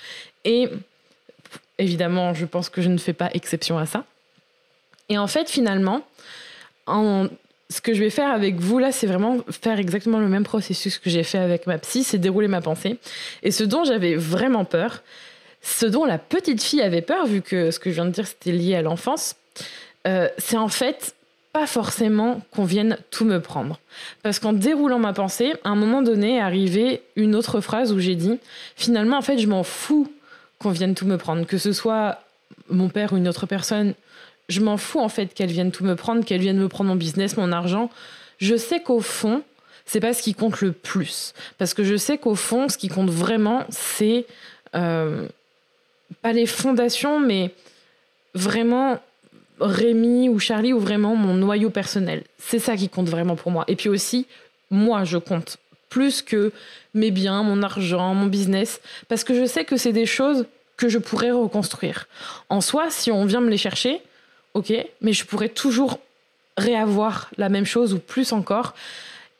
Et 0.44 0.68
évidemment, 1.78 2.32
je 2.32 2.46
pense 2.46 2.68
que 2.68 2.80
je 2.80 2.88
ne 2.88 2.96
fais 2.96 3.12
pas 3.12 3.28
exception 3.34 3.76
à 3.76 3.86
ça. 3.86 4.04
Et 5.08 5.18
en 5.18 5.26
fait, 5.26 5.50
finalement, 5.50 6.02
en, 6.86 7.28
ce 7.70 7.80
que 7.80 7.92
je 7.92 8.00
vais 8.00 8.10
faire 8.10 8.30
avec 8.30 8.56
vous 8.56 8.78
là, 8.78 8.92
c'est 8.92 9.06
vraiment 9.06 9.38
faire 9.50 9.78
exactement 9.78 10.18
le 10.18 10.28
même 10.28 10.44
processus 10.44 10.98
que 10.98 11.10
j'ai 11.10 11.22
fait 11.22 11.38
avec 11.38 11.66
ma 11.66 11.78
psy, 11.78 12.04
c'est 12.04 12.18
dérouler 12.18 12.48
ma 12.48 12.60
pensée. 12.60 12.98
Et 13.42 13.50
ce 13.50 13.64
dont 13.64 13.84
j'avais 13.84 14.14
vraiment 14.14 14.64
peur, 14.64 15.02
ce 15.60 15.86
dont 15.86 16.04
la 16.04 16.18
petite 16.18 16.62
fille 16.62 16.82
avait 16.82 17.02
peur, 17.02 17.26
vu 17.26 17.42
que 17.42 17.70
ce 17.70 17.78
que 17.78 17.90
je 17.90 17.96
viens 17.96 18.06
de 18.06 18.10
dire 18.10 18.26
c'était 18.26 18.52
lié 18.52 18.74
à 18.74 18.82
l'enfance, 18.82 19.36
euh, 20.08 20.28
c'est 20.38 20.56
en 20.56 20.68
fait 20.68 21.14
pas 21.52 21.66
forcément 21.66 22.40
qu'on 22.50 22.64
vienne 22.64 22.98
tout 23.10 23.24
me 23.24 23.40
prendre. 23.40 23.78
Parce 24.22 24.38
qu'en 24.38 24.52
déroulant 24.52 24.98
ma 24.98 25.12
pensée, 25.12 25.54
à 25.64 25.70
un 25.70 25.74
moment 25.74 26.02
donné 26.02 26.36
est 26.36 26.40
arrivée 26.40 27.02
une 27.16 27.34
autre 27.34 27.60
phrase 27.60 27.92
où 27.92 27.98
j'ai 27.98 28.14
dit 28.14 28.38
finalement, 28.76 29.18
en 29.18 29.22
fait, 29.22 29.38
je 29.38 29.46
m'en 29.46 29.62
fous 29.62 30.12
qu'on 30.58 30.70
vienne 30.70 30.94
tout 30.94 31.06
me 31.06 31.16
prendre. 31.16 31.46
Que 31.46 31.58
ce 31.58 31.72
soit 31.72 32.22
mon 32.70 32.88
père 32.88 33.12
ou 33.12 33.16
une 33.16 33.28
autre 33.28 33.46
personne, 33.46 33.94
je 34.48 34.60
m'en 34.60 34.76
fous 34.76 35.00
en 35.00 35.08
fait 35.08 35.34
qu'elle 35.34 35.50
vienne 35.50 35.70
tout 35.70 35.84
me 35.84 35.94
prendre, 35.94 36.24
qu'elle 36.24 36.40
vienne 36.40 36.58
me 36.58 36.68
prendre 36.68 36.90
mon 36.90 36.96
business, 36.96 37.36
mon 37.36 37.52
argent. 37.52 37.90
Je 38.38 38.56
sais 38.56 38.80
qu'au 38.80 39.00
fond, 39.00 39.42
c'est 39.84 40.00
pas 40.00 40.12
ce 40.12 40.22
qui 40.22 40.34
compte 40.34 40.60
le 40.60 40.72
plus. 40.72 41.34
Parce 41.58 41.74
que 41.74 41.84
je 41.84 41.96
sais 41.96 42.18
qu'au 42.18 42.34
fond, 42.34 42.68
ce 42.68 42.78
qui 42.78 42.88
compte 42.88 43.10
vraiment, 43.10 43.64
c'est 43.70 44.26
euh, 44.74 45.26
pas 46.22 46.32
les 46.32 46.46
fondations, 46.46 47.20
mais 47.20 47.52
vraiment 48.34 48.98
Rémi 49.60 50.28
ou 50.28 50.38
Charlie 50.38 50.72
ou 50.72 50.80
vraiment 50.80 51.16
mon 51.16 51.34
noyau 51.34 51.70
personnel. 51.70 52.24
C'est 52.38 52.58
ça 52.58 52.76
qui 52.76 52.88
compte 52.88 53.08
vraiment 53.08 53.36
pour 53.36 53.50
moi. 53.50 53.64
Et 53.68 53.76
puis 53.76 53.88
aussi, 53.88 54.26
moi, 54.70 55.04
je 55.04 55.18
compte 55.18 55.58
plus 55.88 56.22
que 56.22 56.52
mes 56.94 57.10
biens, 57.10 57.42
mon 57.42 57.62
argent, 57.62 58.14
mon 58.14 58.26
business, 58.26 58.80
parce 59.08 59.24
que 59.24 59.34
je 59.34 59.46
sais 59.46 59.64
que 59.64 59.76
c'est 59.76 59.92
des 59.92 60.06
choses 60.06 60.46
que 60.76 60.88
je 60.88 60.98
pourrais 60.98 61.30
reconstruire. 61.30 62.06
En 62.48 62.60
soi, 62.60 62.86
si 62.90 63.10
on 63.10 63.24
vient 63.24 63.40
me 63.40 63.50
les 63.50 63.56
chercher, 63.56 64.00
ok, 64.54 64.72
mais 65.00 65.12
je 65.12 65.24
pourrais 65.24 65.48
toujours 65.48 65.98
réavoir 66.56 67.30
la 67.36 67.48
même 67.48 67.64
chose 67.64 67.94
ou 67.94 67.98
plus 67.98 68.32
encore. 68.32 68.74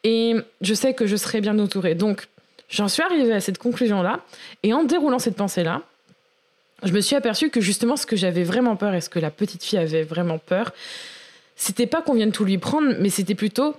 Et 0.05 0.35
je 0.61 0.75
sais 0.75 0.95
que 0.95 1.07
je 1.07 1.17
serai 1.17 1.41
bien 1.41 1.59
entourée. 1.59 1.95
Donc, 1.95 2.29
j'en 2.69 2.89
suis 2.89 3.03
arrivée 3.03 3.33
à 3.33 3.41
cette 3.41 3.59
conclusion-là. 3.59 4.21
Et 4.63 4.73
en 4.73 4.85
déroulant 4.85 5.19
cette 5.19 5.37
pensée-là, 5.37 5.83
je 6.83 6.93
me 6.93 7.01
suis 7.01 7.17
aperçue 7.17 7.51
que 7.51 7.61
justement, 7.61 7.97
ce 7.97 8.07
que 8.07 8.17
j'avais 8.17 8.45
vraiment 8.45 8.77
peur 8.77 8.95
et 8.95 9.01
ce 9.01 9.09
que 9.09 9.19
la 9.19 9.31
petite 9.31 9.65
fille 9.65 9.79
avait 9.79 10.05
vraiment 10.05 10.39
peur, 10.39 10.73
c'était 11.57 11.87
pas 11.87 12.03
qu'on 12.03 12.15
vienne 12.15 12.33
tout 12.33 12.45
lui 12.45 12.59
prendre, 12.59 12.95
mais 13.01 13.11
c'était 13.11 13.35
plutôt 13.35 13.75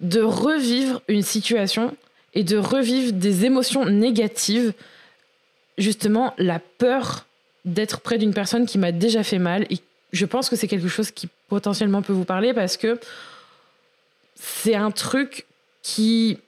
de 0.00 0.20
revivre 0.20 1.02
une 1.08 1.22
situation 1.22 1.96
et 2.34 2.42
de 2.42 2.56
revivre 2.56 3.12
des 3.12 3.44
émotions 3.44 3.84
négatives. 3.86 4.72
Justement, 5.78 6.34
la 6.38 6.58
peur 6.58 7.26
d'être 7.64 8.00
près 8.00 8.18
d'une 8.18 8.34
personne 8.34 8.66
qui 8.66 8.78
m'a 8.78 8.92
déjà 8.92 9.22
fait 9.22 9.38
mal. 9.38 9.66
Et 9.70 9.78
je 10.12 10.26
pense 10.26 10.48
que 10.48 10.56
c'est 10.56 10.68
quelque 10.68 10.88
chose 10.88 11.10
qui 11.10 11.28
potentiellement 11.48 12.02
peut 12.02 12.12
vous 12.12 12.24
parler 12.24 12.52
parce 12.52 12.76
que 12.76 12.98
c'est 14.34 14.74
un 14.74 14.90
truc 14.90 15.46
qui 15.82 16.38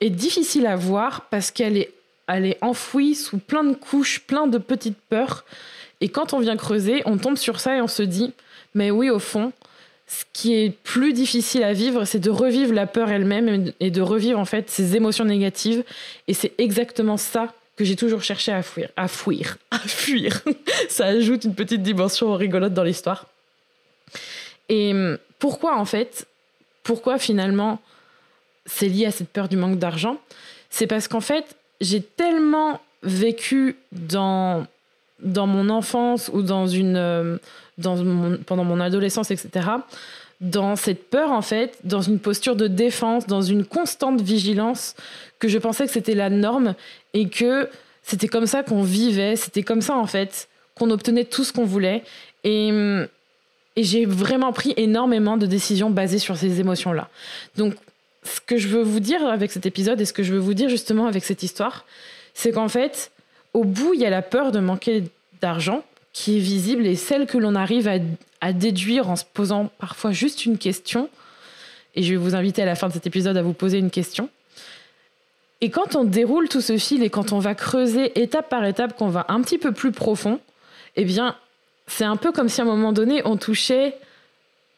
est 0.00 0.10
difficile 0.10 0.66
à 0.66 0.76
voir 0.76 1.26
parce 1.30 1.50
qu'elle 1.50 1.76
est, 1.76 1.93
elle 2.26 2.46
est 2.46 2.58
enfouie 2.62 3.14
sous 3.14 3.38
plein 3.38 3.64
de 3.64 3.74
couches, 3.74 4.20
plein 4.20 4.46
de 4.46 4.58
petites 4.58 4.98
peurs. 5.08 5.44
Et 6.00 6.08
quand 6.08 6.32
on 6.32 6.38
vient 6.38 6.56
creuser, 6.56 7.02
on 7.06 7.18
tombe 7.18 7.36
sur 7.36 7.60
ça 7.60 7.76
et 7.76 7.80
on 7.80 7.88
se 7.88 8.02
dit, 8.02 8.32
mais 8.74 8.90
oui, 8.90 9.10
au 9.10 9.18
fond, 9.18 9.52
ce 10.06 10.24
qui 10.32 10.54
est 10.54 10.70
plus 10.70 11.12
difficile 11.12 11.62
à 11.62 11.72
vivre, 11.72 12.04
c'est 12.04 12.18
de 12.18 12.30
revivre 12.30 12.72
la 12.72 12.86
peur 12.86 13.10
elle-même 13.10 13.72
et 13.80 13.90
de 13.90 14.02
revivre 14.02 14.38
en 14.38 14.44
fait 14.44 14.70
ces 14.70 14.96
émotions 14.96 15.24
négatives. 15.24 15.84
Et 16.28 16.34
c'est 16.34 16.52
exactement 16.58 17.16
ça 17.16 17.52
que 17.76 17.84
j'ai 17.84 17.96
toujours 17.96 18.22
cherché 18.22 18.52
à 18.52 18.62
fuir, 18.62 18.90
à 18.96 19.08
fuir, 19.08 19.58
à 19.70 19.78
fuir. 19.78 20.40
ça 20.88 21.06
ajoute 21.06 21.44
une 21.44 21.54
petite 21.54 21.82
dimension 21.82 22.32
rigolote 22.34 22.74
dans 22.74 22.84
l'histoire. 22.84 23.26
Et 24.68 24.92
pourquoi 25.38 25.76
en 25.76 25.84
fait, 25.84 26.26
pourquoi 26.82 27.18
finalement 27.18 27.80
c'est 28.66 28.88
lié 28.88 29.06
à 29.06 29.10
cette 29.10 29.28
peur 29.28 29.48
du 29.48 29.56
manque 29.56 29.78
d'argent? 29.78 30.18
C'est 30.70 30.86
parce 30.86 31.08
qu'en 31.08 31.20
fait, 31.20 31.56
j'ai 31.80 32.02
tellement 32.02 32.80
vécu 33.02 33.76
dans 33.92 34.66
dans 35.20 35.46
mon 35.46 35.68
enfance 35.68 36.30
ou 36.32 36.42
dans 36.42 36.66
une 36.66 36.96
euh, 36.96 37.38
dans 37.78 37.96
pendant 38.46 38.64
mon 38.64 38.80
adolescence 38.80 39.30
etc 39.30 39.68
dans 40.40 40.76
cette 40.76 41.08
peur 41.08 41.30
en 41.30 41.42
fait 41.42 41.78
dans 41.84 42.02
une 42.02 42.18
posture 42.18 42.56
de 42.56 42.66
défense 42.66 43.26
dans 43.26 43.42
une 43.42 43.64
constante 43.64 44.20
vigilance 44.20 44.94
que 45.38 45.48
je 45.48 45.58
pensais 45.58 45.86
que 45.86 45.92
c'était 45.92 46.14
la 46.14 46.30
norme 46.30 46.74
et 47.14 47.28
que 47.28 47.68
c'était 48.02 48.28
comme 48.28 48.46
ça 48.46 48.62
qu'on 48.62 48.82
vivait 48.82 49.36
c'était 49.36 49.62
comme 49.62 49.80
ça 49.80 49.96
en 49.96 50.06
fait 50.06 50.48
qu'on 50.74 50.90
obtenait 50.90 51.24
tout 51.24 51.44
ce 51.44 51.52
qu'on 51.52 51.64
voulait. 51.64 52.02
Et 52.42 52.70
et 53.76 53.82
j'ai 53.82 54.06
vraiment 54.06 54.52
pris 54.52 54.72
énormément 54.76 55.36
de 55.36 55.46
décisions 55.46 55.90
basées 55.90 56.20
sur 56.20 56.36
ces 56.36 56.60
émotions 56.60 56.92
là 56.92 57.08
donc 57.56 57.74
ce 58.24 58.40
que 58.40 58.56
je 58.56 58.68
veux 58.68 58.82
vous 58.82 59.00
dire 59.00 59.24
avec 59.26 59.52
cet 59.52 59.66
épisode 59.66 60.00
et 60.00 60.04
ce 60.04 60.12
que 60.12 60.22
je 60.22 60.32
veux 60.32 60.38
vous 60.38 60.54
dire 60.54 60.68
justement 60.68 61.06
avec 61.06 61.24
cette 61.24 61.42
histoire 61.42 61.84
c'est 62.34 62.52
qu'en 62.52 62.68
fait 62.68 63.12
au 63.54 63.62
bout, 63.62 63.94
il 63.94 64.00
y 64.00 64.04
a 64.04 64.10
la 64.10 64.20
peur 64.20 64.52
de 64.52 64.58
manquer 64.58 65.04
d'argent 65.40 65.84
qui 66.12 66.36
est 66.36 66.40
visible 66.40 66.86
et 66.86 66.96
celle 66.96 67.26
que 67.26 67.38
l'on 67.38 67.54
arrive 67.54 67.88
à, 67.88 68.52
déduire 68.52 69.08
en 69.08 69.16
se 69.16 69.24
posant 69.32 69.70
parfois 69.78 70.12
juste 70.12 70.44
une 70.44 70.58
question. 70.58 71.08
Et 71.94 72.02
je 72.02 72.10
vais 72.10 72.16
vous 72.16 72.34
inviter 72.34 72.60
à 72.60 72.66
la 72.66 72.74
fin 72.74 72.88
de 72.88 72.92
cet 72.92 73.06
épisode 73.06 73.36
à 73.36 73.42
vous 73.42 73.54
poser 73.54 73.78
une 73.78 73.90
question. 73.90 74.28
Et 75.60 75.70
quand 75.70 75.96
on 75.96 76.04
déroule 76.04 76.48
tout 76.48 76.60
ce 76.60 76.76
fil 76.76 77.02
et 77.02 77.08
quand 77.08 77.32
on 77.32 77.38
va 77.38 77.54
creuser 77.54 78.20
étape 78.20 78.50
par 78.50 78.64
étape, 78.66 78.98
qu'on 78.98 79.08
va 79.08 79.24
un 79.28 79.40
petit 79.40 79.56
peu 79.56 79.72
plus 79.72 79.92
profond, 79.92 80.40
eh 80.96 81.04
bien, 81.04 81.36
c'est 81.86 82.04
un 82.04 82.16
peu 82.16 82.32
comme 82.32 82.48
si 82.48 82.60
à 82.60 82.64
un 82.64 82.66
moment 82.66 82.92
donné, 82.92 83.22
on 83.24 83.36
touchait 83.36 83.96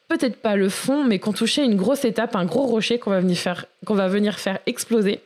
peut-être 0.09 0.37
pas 0.37 0.57
le 0.57 0.69
fond, 0.69 1.05
mais 1.05 1.19
qu'on 1.19 1.33
touchait 1.33 1.65
une 1.65 1.77
grosse 1.77 2.05
étape, 2.05 2.37
un 2.37 2.45
gros 2.45 2.67
rocher 2.67 2.99
qu'on 2.99 3.11
va 3.11 3.21
venir 3.21 3.37
faire, 3.37 3.67
qu'on 3.85 3.95
va 3.95 4.09
venir 4.09 4.39
faire 4.39 4.59
exploser. 4.67 5.21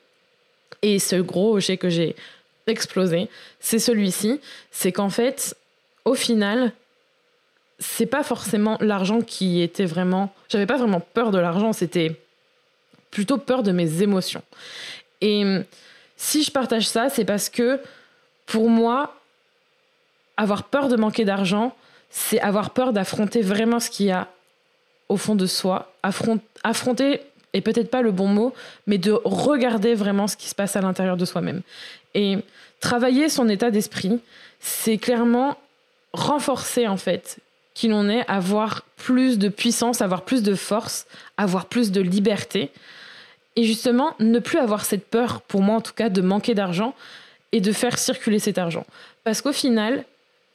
Et 0.83 0.99
ce 0.99 1.17
gros 1.17 1.51
rocher 1.51 1.77
que 1.77 1.89
j'ai 1.89 2.17
explosé, 2.67 3.29
c'est 3.61 3.79
celui-ci. 3.79 4.41
C'est 4.71 4.93
qu'en 4.93 5.11
fait, 5.11 5.57
au 6.05 6.15
final, 6.15 6.73
c'est 7.79 8.07
pas 8.07 8.23
forcément 8.23 8.79
l'argent 8.81 9.21
qui 9.21 9.61
était 9.61 9.85
vraiment. 9.85 10.33
J'avais 10.49 10.67
pas 10.67 10.77
vraiment 10.77 11.01
peur 11.01 11.31
de 11.31 11.39
l'argent, 11.39 11.73
c'était 11.73 12.21
plutôt 13.11 13.39
peur 13.39 13.63
de 13.63 13.73
mes 13.73 14.03
émotions. 14.03 14.43
Et 15.21 15.45
si 16.17 16.43
je 16.43 16.51
partage 16.51 16.89
ça, 16.89 17.09
c'est 17.09 17.25
parce 17.25 17.49
que 17.49 17.81
pour 18.47 18.69
moi, 18.69 19.17
avoir 20.37 20.65
peur 20.65 20.89
de 20.89 20.97
manquer 20.97 21.25
d'argent, 21.25 21.75
c'est 22.11 22.41
avoir 22.41 22.71
peur 22.71 22.93
d'affronter 22.93 23.43
vraiment 23.43 23.81
ce 23.81 23.91
qu'il 23.91 24.07
y 24.07 24.11
a 24.11 24.29
au 25.11 25.17
fond 25.17 25.35
de 25.35 25.47
soi. 25.47 25.93
affronter 26.03 27.21
est 27.53 27.61
peut-être 27.61 27.91
pas 27.91 28.01
le 28.01 28.13
bon 28.13 28.29
mot, 28.29 28.55
mais 28.87 28.97
de 28.97 29.21
regarder 29.25 29.95
vraiment 29.95 30.29
ce 30.29 30.37
qui 30.37 30.49
se 30.49 30.55
passe 30.55 30.77
à 30.77 30.81
l'intérieur 30.81 31.17
de 31.17 31.25
soi-même. 31.25 31.63
Et 32.15 32.39
travailler 32.81 33.29
son 33.29 33.49
état 33.49 33.71
d'esprit, 33.71 34.21
c'est 34.61 34.99
clairement 34.99 35.59
renforcer 36.13 36.89
en 36.89 36.97
fait 36.97 37.39
qui 37.75 37.89
l'on 37.89 38.09
est, 38.09 38.25
avoir 38.29 38.85
plus 38.97 39.39
de 39.39 39.49
puissance, 39.49 40.01
avoir 40.01 40.23
plus 40.23 40.43
de 40.43 40.55
force, 40.55 41.07
avoir 41.37 41.67
plus 41.67 41.91
de 41.91 42.01
liberté. 42.01 42.71
Et 43.57 43.65
justement, 43.65 44.15
ne 44.21 44.39
plus 44.39 44.59
avoir 44.59 44.85
cette 44.85 45.07
peur, 45.07 45.41
pour 45.43 45.63
moi 45.63 45.77
en 45.77 45.81
tout 45.81 45.95
cas, 45.95 46.09
de 46.09 46.21
manquer 46.21 46.55
d'argent 46.55 46.95
et 47.53 47.61
de 47.61 47.73
faire 47.73 47.99
circuler 47.99 48.39
cet 48.39 48.59
argent. 48.59 48.87
Parce 49.25 49.41
qu'au 49.41 49.53
final, 49.53 50.05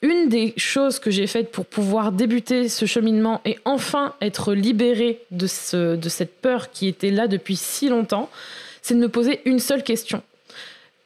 une 0.02 0.28
des 0.28 0.54
choses 0.56 0.98
que 0.98 1.10
j'ai 1.10 1.26
faites 1.26 1.50
pour 1.50 1.66
pouvoir 1.66 2.12
débuter 2.12 2.68
ce 2.68 2.84
cheminement 2.84 3.40
et 3.44 3.58
enfin 3.64 4.14
être 4.20 4.54
libérée 4.54 5.20
de, 5.30 5.46
ce, 5.46 5.96
de 5.96 6.08
cette 6.08 6.40
peur 6.40 6.70
qui 6.70 6.86
était 6.86 7.10
là 7.10 7.28
depuis 7.28 7.56
si 7.56 7.88
longtemps, 7.88 8.30
c'est 8.82 8.94
de 8.94 9.00
me 9.00 9.08
poser 9.08 9.40
une 9.44 9.58
seule 9.58 9.82
question 9.82 10.22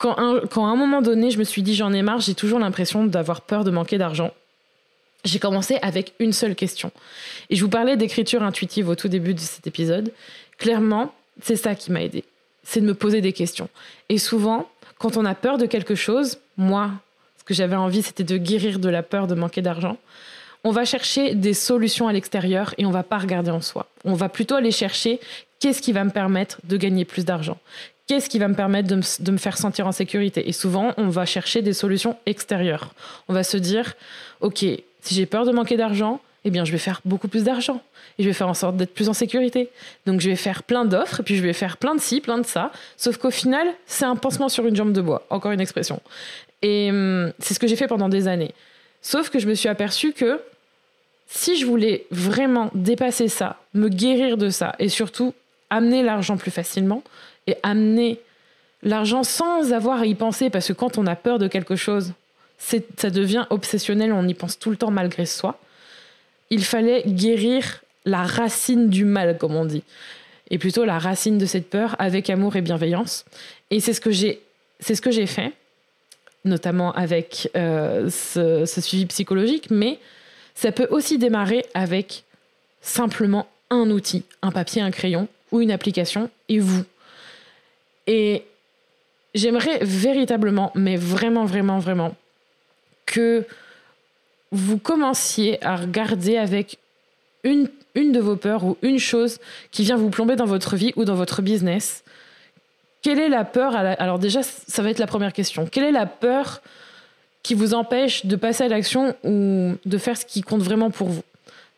quand, 0.00 0.16
à 0.16 0.70
un 0.70 0.76
moment 0.76 1.02
donné, 1.02 1.30
je 1.30 1.38
me 1.38 1.44
suis 1.44 1.62
dit 1.62 1.75
j'en 1.75 1.92
ai 1.92 2.00
marre, 2.00 2.20
j'ai 2.20 2.35
toujours 2.35 2.59
l'impression 2.59 3.04
d'avoir 3.04 3.42
peur 3.42 3.64
de 3.64 3.70
manquer 3.70 3.99
d'argent. 3.99 4.32
J'ai 5.25 5.38
commencé 5.38 5.78
avec 5.82 6.14
une 6.18 6.32
seule 6.32 6.54
question. 6.54 6.90
Et 7.50 7.56
je 7.56 7.62
vous 7.62 7.68
parlais 7.68 7.99
d'écriture 7.99 8.42
intuitive 8.42 8.88
au 8.88 8.94
tout 8.94 9.09
début 9.09 9.35
de 9.35 9.40
cet 9.40 9.66
épisode. 9.66 10.11
Clairement, 10.56 11.14
c'est 11.42 11.56
ça 11.56 11.75
qui 11.75 11.92
m'a 11.92 12.02
aidé. 12.02 12.25
C'est 12.64 12.80
de 12.80 12.87
me 12.87 12.94
poser 12.94 13.20
des 13.20 13.35
questions. 13.35 13.68
Et 14.09 14.16
souvent, 14.16 14.70
quand 14.99 15.18
on 15.18 15.26
a 15.26 15.35
peur 15.35 15.59
de 15.59 15.66
quelque 15.66 15.94
chose, 15.94 16.38
moi, 16.56 16.92
que 17.50 17.54
j'avais 17.57 17.75
envie, 17.75 18.02
c'était 18.02 18.23
de 18.23 18.37
guérir 18.37 18.78
de 18.78 18.88
la 18.88 19.02
peur 19.02 19.26
de 19.26 19.35
manquer 19.35 19.61
d'argent. 19.61 19.97
On 20.62 20.71
va 20.71 20.85
chercher 20.85 21.35
des 21.35 21.52
solutions 21.52 22.07
à 22.07 22.12
l'extérieur 22.12 22.75
et 22.78 22.87
on 22.87 22.92
va 22.92 23.02
pas 23.02 23.19
regarder 23.19 23.50
en 23.50 23.61
soi. 23.61 23.88
On 24.04 24.14
va 24.14 24.28
plutôt 24.28 24.54
aller 24.54 24.71
chercher 24.71 25.19
qu'est-ce 25.59 25.83
qui 25.83 25.90
va 25.90 26.04
me 26.04 26.11
permettre 26.11 26.61
de 26.62 26.76
gagner 26.76 27.04
plus 27.04 27.25
d'argent 27.25 27.59
qu'est-ce 28.11 28.28
qui 28.28 28.40
va 28.40 28.49
me 28.49 28.57
permettre 28.57 28.88
de 28.88 29.30
me, 29.30 29.38
faire 29.38 29.57
sentir 29.57 29.87
en 29.87 29.92
sécurité? 29.92 30.49
Et 30.49 30.52
souvent, 30.52 30.95
on 30.97 31.11
va 31.11 31.26
chercher 31.26 31.62
des 31.62 31.73
solutions 31.73 32.16
extérieures. 32.26 32.92
On 33.28 33.33
va 33.33 33.45
se 33.45 33.57
dire, 33.57 33.95
OK, 34.40 34.59
si 34.59 35.14
j'ai 35.14 35.26
peur 35.26 35.47
de 35.47 35.52
manquer 35.52 35.76
d'argent, 35.76 36.21
eh 36.44 36.50
bien, 36.50 36.64
je 36.64 36.73
vais 36.73 36.78
faire 36.78 37.00
beaucoup 37.04 37.28
plus 37.28 37.44
d'argent. 37.44 37.82
Et 38.18 38.23
je 38.23 38.28
vais 38.28 38.35
faire 38.35 38.49
en 38.49 38.54
sorte 38.54 38.76
d'être 38.76 38.94
plus 38.94 39.09
en 39.09 39.12
sécurité. 39.12 39.70
Donc, 40.06 40.20
je 40.20 40.30
vais 40.30 40.37
faire 40.37 40.62
plein 40.62 40.85
d'offres, 40.85 41.20
et 41.20 41.23
puis 41.23 41.37
je 41.37 41.42
vais 41.42 41.52
faire 41.52 41.76
plein 41.76 41.94
de 41.94 42.00
ci, 42.00 42.20
plein 42.20 42.38
de 42.38 42.47
ça. 42.47 42.73
Sauf 42.97 43.16
qu'au 43.18 43.30
final, 43.30 43.66
c'est 43.87 44.04
un 44.04 44.16
pansement 44.16 44.49
sur 44.49 44.66
une 44.66 44.76
jambe 44.76 44.92
de 44.92 45.00
bois. 45.00 45.26
Encore 45.30 45.52
une 45.52 45.61
expression. 45.61 46.00
Et 46.62 46.90
hum, 46.90 47.32
c'est 47.38 47.54
ce 47.54 47.61
que 47.61 47.66
j'ai 47.66 47.76
fait 47.76 47.88
pendant 47.88 48.09
des 48.09 48.28
années. 48.28 48.54
Sauf 49.02 49.30
que 49.30 49.38
je 49.38 49.47
me 49.47 49.54
suis 49.54 49.68
aperçu 49.68 50.12
que 50.12 50.40
si 51.26 51.56
je 51.56 51.64
voulais 51.64 52.06
vraiment 52.11 52.70
dépasser 52.75 53.28
ça, 53.28 53.56
me 53.73 53.88
guérir 53.88 54.37
de 54.37 54.50
ça, 54.50 54.75
et 54.78 54.88
surtout 54.88 55.32
amener 55.70 56.02
l'argent 56.02 56.37
plus 56.37 56.50
facilement, 56.50 57.02
et 57.47 57.56
amener 57.62 58.20
l'argent 58.82 59.23
sans 59.23 59.73
avoir 59.73 60.00
à 60.00 60.06
y 60.06 60.14
penser, 60.14 60.50
parce 60.50 60.68
que 60.68 60.73
quand 60.73 60.99
on 60.99 61.06
a 61.06 61.16
peur 61.16 61.38
de 61.38 61.47
quelque 61.47 61.76
chose, 61.76 62.12
ça 62.59 63.11
devient 63.11 63.47
obsessionnel, 63.50 64.12
on 64.12 64.26
y 64.26 64.35
pense 64.35 64.59
tout 64.59 64.70
le 64.70 64.76
temps 64.76 64.90
malgré 64.90 65.25
soi. 65.25 65.59
Il 66.50 66.64
fallait 66.64 67.02
guérir 67.07 67.83
la 68.04 68.23
racine 68.23 68.88
du 68.88 69.04
mal, 69.04 69.38
comme 69.38 69.54
on 69.54 69.64
dit, 69.64 69.83
et 70.50 70.59
plutôt 70.59 70.85
la 70.85 70.99
racine 70.99 71.38
de 71.38 71.47
cette 71.47 71.71
peur 71.71 71.97
avec 71.99 72.28
amour 72.30 72.57
et 72.57 72.61
bienveillance. 72.61 73.25
Et 73.71 73.80
c'est 73.80 73.92
ce 73.92 74.00
que 74.00 74.11
j'ai, 74.11 74.40
c'est 74.80 74.95
ce 74.95 75.00
que 75.00 75.11
j'ai 75.11 75.26
fait, 75.26 75.52
notamment 76.45 76.92
avec 76.92 77.50
euh, 77.57 78.09
ce, 78.11 78.64
ce 78.64 78.80
suivi 78.80 79.07
psychologique, 79.07 79.71
mais 79.71 79.99
ça 80.54 80.73
peut 80.73 80.88
aussi 80.90 81.19
démarrer 81.19 81.64
avec 81.75 82.25
simplement 82.80 83.47
un 83.71 83.90
outil, 83.90 84.25
un 84.42 84.50
papier, 84.50 84.83
un 84.83 84.90
crayon 84.90 85.28
ou 85.52 85.61
une 85.61 85.71
application, 85.71 86.30
et 86.49 86.59
vous. 86.59 86.85
Et 88.07 88.45
j'aimerais 89.35 89.78
véritablement, 89.83 90.73
mais 90.75 90.97
vraiment, 90.97 91.45
vraiment, 91.45 91.78
vraiment, 91.78 92.16
que 93.07 93.45
vous 94.52 94.78
commenciez 94.78 95.64
à 95.64 95.76
regarder 95.76 96.37
avec 96.37 96.78
une, 97.45 97.69
une 97.95 98.12
de 98.12 98.21
vos 98.21 98.37
peurs 98.37 98.64
ou 98.64 98.76
une 98.83 98.99
chose 98.99 99.38
qui 99.71 99.83
vient 99.83 99.97
vous 99.97 100.11
plomber 100.11 100.37
dans 100.37 100.47
votre 100.47 100.76
vie 100.76 100.92
ou 100.97 101.04
dans 101.04 101.14
votre 101.14 101.42
business. 101.42 102.04
Quelle 103.02 103.19
est 103.19 103.28
la 103.28 103.45
peur 103.45 103.75
Alors 103.75 104.19
déjà, 104.19 104.42
ça 104.42 104.83
va 104.83 104.90
être 104.90 104.99
la 104.99 105.07
première 105.07 105.33
question. 105.33 105.66
Quelle 105.66 105.85
est 105.85 105.92
la 105.92 106.07
peur 106.07 106.61
qui 107.42 107.54
vous 107.54 107.73
empêche 107.73 108.26
de 108.26 108.37
passer 108.37 108.64
à 108.64 108.69
l'action 108.69 109.14
ou 109.25 109.73
de 109.85 109.99
faire 109.99 110.16
ce 110.16 110.26
qui 110.26 110.42
compte 110.42 110.62
vraiment 110.62 110.90
pour 110.90 111.09
vous? 111.09 111.23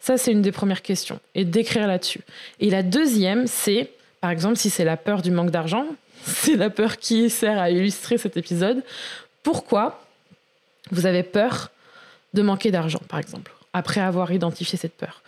Ça, 0.00 0.17
c'est 0.17 0.33
une 0.33 0.43
des 0.43 0.50
premières 0.50 0.83
questions. 0.83 1.21
Et 1.37 1.45
d'écrire 1.45 1.87
là-dessus. 1.87 2.23
Et 2.59 2.71
la 2.71 2.83
deuxième, 2.83 3.47
c'est, 3.47 3.91
par 4.21 4.31
exemple, 4.31 4.57
si 4.57 4.69
c'est 4.69 4.85
la 4.85 4.97
peur 4.97 5.23
du 5.23 5.31
manque 5.31 5.50
d'argent, 5.50 5.87
c'est 6.25 6.57
la 6.57 6.71
peur 6.71 6.97
qui 6.97 7.31
sert 7.31 7.61
à 7.61 7.71
illustrer 7.71 8.19
cet 8.19 8.37
épisode. 8.37 8.83
Pourquoi 9.45 10.05
vous 10.91 11.07
avez 11.07 11.23
peur 11.23 11.71
de 12.35 12.43
manquer 12.43 12.71
d'argent, 12.71 13.01
par 13.09 13.19
exemple, 13.19 13.53
après 13.73 14.01
avoir 14.01 14.33
identifié 14.33 14.79
cette 14.79 14.95
peur 14.95 15.23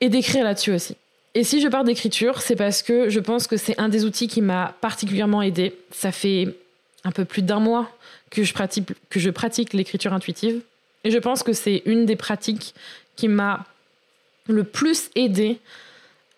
Et 0.00 0.08
d'écrire 0.08 0.44
là-dessus 0.44 0.72
aussi. 0.72 0.96
Et 1.34 1.44
si 1.44 1.60
je 1.60 1.68
parle 1.68 1.86
d'écriture, 1.86 2.40
c'est 2.40 2.56
parce 2.56 2.82
que 2.82 3.10
je 3.10 3.20
pense 3.20 3.46
que 3.46 3.56
c'est 3.56 3.78
un 3.78 3.88
des 3.88 4.04
outils 4.04 4.28
qui 4.28 4.40
m'a 4.40 4.74
particulièrement 4.80 5.42
aidé. 5.42 5.74
Ça 5.90 6.10
fait 6.10 6.56
un 7.04 7.12
peu 7.12 7.24
plus 7.24 7.42
d'un 7.42 7.60
mois 7.60 7.90
que 8.30 8.42
je 8.42 8.52
pratique, 8.52 8.92
pratique 9.32 9.72
l'écriture 9.72 10.12
intuitive. 10.12 10.60
Et 11.04 11.10
je 11.10 11.18
pense 11.18 11.42
que 11.42 11.52
c'est 11.52 11.82
une 11.84 12.06
des 12.06 12.16
pratiques 12.16 12.74
qui 13.16 13.28
m'a 13.28 13.64
le 14.48 14.64
plus 14.64 15.10
aidé 15.14 15.60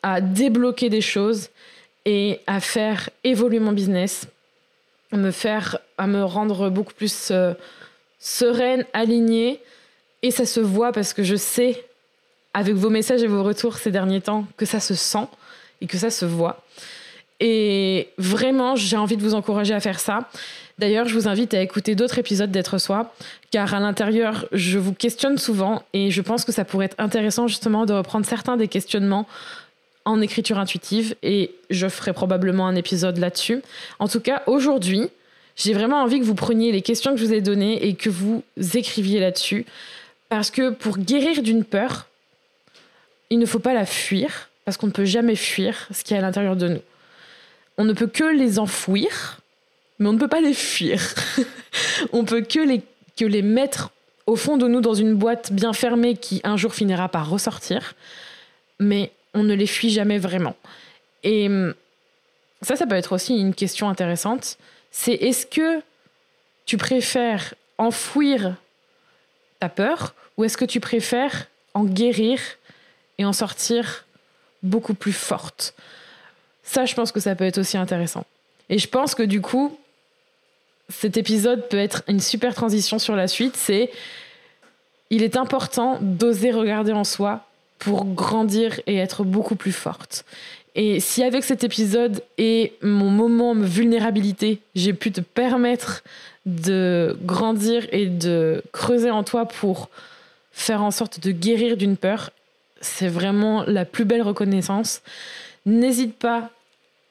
à 0.03 0.21
débloquer 0.21 0.89
des 0.89 1.01
choses 1.01 1.49
et 2.05 2.41
à 2.47 2.61
faire 2.61 3.11
évoluer 3.25 3.61
mon 3.61 3.73
business, 3.73 4.27
à 5.13 5.17
me 5.17 5.31
faire, 5.31 5.79
à 5.99 6.07
me 6.07 6.25
rendre 6.25 6.71
beaucoup 6.71 6.95
plus 6.95 7.31
euh, 7.31 7.55
sereine, 8.21 8.85
alignée. 8.93 9.61
Et 10.23 10.31
ça 10.31 10.47
se 10.47 10.61
voit 10.61 10.93
parce 10.93 11.13
que 11.13 11.25
je 11.25 11.35
sais, 11.35 11.85
avec 12.55 12.75
vos 12.75 12.91
messages 12.91 13.23
et 13.23 13.27
vos 13.27 13.43
retours 13.43 13.79
ces 13.79 13.91
derniers 13.91 14.21
temps, 14.21 14.45
que 14.57 14.67
ça 14.67 14.79
se 14.79 14.95
sent 14.95 15.27
et 15.81 15.87
que 15.87 15.99
ça 15.99 16.11
se 16.11 16.27
voit. 16.27 16.63
Et 17.41 18.09
vraiment, 18.19 18.77
j'ai 18.77 18.99
envie 18.99 19.17
de 19.17 19.23
vous 19.23 19.35
encourager 19.35 19.73
à 19.73 19.81
faire 19.81 19.99
ça. 19.99 20.29
D'ailleurs, 20.79 21.09
je 21.09 21.15
vous 21.15 21.27
invite 21.27 21.55
à 21.55 21.63
écouter 21.63 21.95
d'autres 21.95 22.19
épisodes 22.19 22.51
d'être 22.51 22.79
soi, 22.79 23.15
car 23.51 23.73
à 23.73 23.81
l'intérieur, 23.81 24.47
je 24.53 24.79
vous 24.79 24.93
questionne 24.93 25.39
souvent 25.39 25.83
et 25.95 26.11
je 26.11 26.21
pense 26.21 26.45
que 26.45 26.53
ça 26.53 26.67
pourrait 26.67 26.87
être 26.87 26.97
intéressant 26.99 27.49
justement 27.49 27.87
de 27.87 27.95
reprendre 27.95 28.27
certains 28.27 28.59
des 28.59 28.69
questionnements 28.69 29.27
en 30.05 30.21
écriture 30.21 30.59
intuitive 30.59 31.15
et 31.23 31.55
je 31.71 31.89
ferai 31.89 32.13
probablement 32.13 32.67
un 32.67 32.75
épisode 32.75 33.19
là-dessus. 33.19 33.63
En 33.99 34.09
tout 34.09 34.21
cas, 34.21 34.43
aujourd'hui, 34.47 35.09
j'ai 35.63 35.75
vraiment 35.75 36.03
envie 36.03 36.19
que 36.19 36.25
vous 36.25 36.35
preniez 36.35 36.73
les 36.73 36.81
questions 36.81 37.13
que 37.13 37.19
je 37.19 37.27
vous 37.27 37.35
ai 37.35 37.43
données 37.43 37.87
et 37.87 37.95
que 37.95 38.09
vous 38.09 38.43
écriviez 38.75 39.21
là-dessus. 39.21 39.67
Parce 40.31 40.51
que 40.51 40.71
pour 40.71 40.97
guérir 40.97 41.43
d'une 41.43 41.65
peur, 41.65 42.07
il 43.29 43.39
ne 43.39 43.45
faut 43.45 43.59
pas 43.59 43.75
la 43.75 43.85
fuir, 43.85 44.49
parce 44.65 44.79
qu'on 44.79 44.87
ne 44.87 44.93
peut 44.93 45.05
jamais 45.05 45.37
fuir 45.37 45.87
ce 45.93 46.03
qui 46.03 46.15
est 46.15 46.17
à 46.17 46.23
l'intérieur 46.23 46.57
de 46.57 46.69
nous. 46.69 46.83
On 47.77 47.85
ne 47.85 47.93
peut 47.93 48.07
que 48.07 48.25
les 48.25 48.59
enfouir, 48.59 49.43
mais 49.99 50.09
on 50.09 50.15
ne 50.15 50.19
peut 50.19 50.29
pas 50.29 50.41
les 50.41 50.55
fuir. 50.55 50.99
on 52.13 52.25
peut 52.25 52.41
que 52.41 52.61
les, 52.61 52.81
que 53.19 53.27
les 53.27 53.43
mettre 53.43 53.91
au 54.27 54.37
fond 54.37 54.57
de 54.57 54.67
nous 54.67 54.81
dans 54.81 54.95
une 54.95 55.15
boîte 55.15 55.53
bien 55.53 55.75
fermée 55.75 56.17
qui 56.17 56.41
un 56.43 56.57
jour 56.57 56.75
finira 56.75 57.11
par 57.11 57.29
ressortir. 57.29 57.95
Mais 58.79 59.13
on 59.35 59.43
ne 59.43 59.53
les 59.53 59.67
fuit 59.67 59.91
jamais 59.91 60.19
vraiment. 60.19 60.57
Et 61.23 61.49
hum, 61.49 61.75
ça, 62.63 62.77
ça 62.77 62.87
peut 62.87 62.95
être 62.95 63.13
aussi 63.13 63.39
une 63.39 63.55
question 63.55 63.91
intéressante. 63.91 64.57
C'est 64.91 65.15
est-ce 65.15 65.47
que 65.47 65.83
tu 66.67 66.77
préfères 66.77 67.55
enfouir 67.79 68.55
ta 69.59 69.69
peur 69.69 70.15
ou 70.37 70.45
est-ce 70.45 70.57
que 70.57 70.65
tu 70.65 70.81
préfères 70.81 71.47
en 71.75 71.85
guérir 71.85 72.41
et 73.19 73.25
en 73.25 73.33
sortir 73.33 74.07
beaucoup 74.63 74.95
plus 74.95 75.13
forte? 75.13 75.75
Ça, 76.63 76.85
je 76.87 76.95
pense 76.95 77.13
que 77.13 77.21
ça 77.21 77.35
peut 77.35 77.45
être 77.45 77.59
aussi 77.59 77.77
intéressant. 77.77 78.25
Et 78.69 78.79
je 78.79 78.89
pense 78.89 79.15
que 79.15 79.23
du 79.23 79.41
coup, 79.41 79.79
cet 80.89 81.17
épisode 81.17 81.69
peut 81.69 81.79
être 81.79 82.03
une 82.09 82.21
super 82.21 82.55
transition 82.55 82.99
sur 82.99 83.17
la 83.17 83.29
suite. 83.29 83.57
C'est 83.57 83.91
il 85.11 85.23
est 85.23 85.37
important 85.37 85.99
d'oser 86.01 86.53
regarder 86.53 86.93
en 86.93 87.05
soi 87.05 87.45
pour 87.79 88.05
grandir 88.05 88.81
et 88.87 88.97
être 88.97 89.25
beaucoup 89.25 89.57
plus 89.57 89.73
forte. 89.73 90.25
Et 90.75 91.01
si 91.01 91.23
avec 91.23 91.45
cet 91.45 91.65
épisode 91.65 92.23
et 92.39 92.73
mon 92.83 93.11
moment 93.11 93.55
de 93.55 93.65
vulnérabilité, 93.65 94.61
j'ai 94.75 94.93
pu 94.93 95.11
te 95.11 95.21
permettre 95.21 96.03
de 96.47 97.19
grandir 97.23 97.87
et 97.93 98.07
de 98.07 98.63
creuser 98.73 99.11
en 99.11 99.25
toi 99.25 99.47
pour 99.47 99.91
faire 100.53 100.83
en 100.83 100.91
sorte 100.91 101.21
de 101.21 101.33
guérir 101.33 101.77
d'une 101.77 101.97
peur, 101.97 102.31
c'est 102.81 103.09
vraiment 103.09 103.65
la 103.67 103.85
plus 103.85 104.05
belle 104.05 104.23
reconnaissance. 104.23 105.03
N'hésite 105.67 106.17
pas 106.17 106.51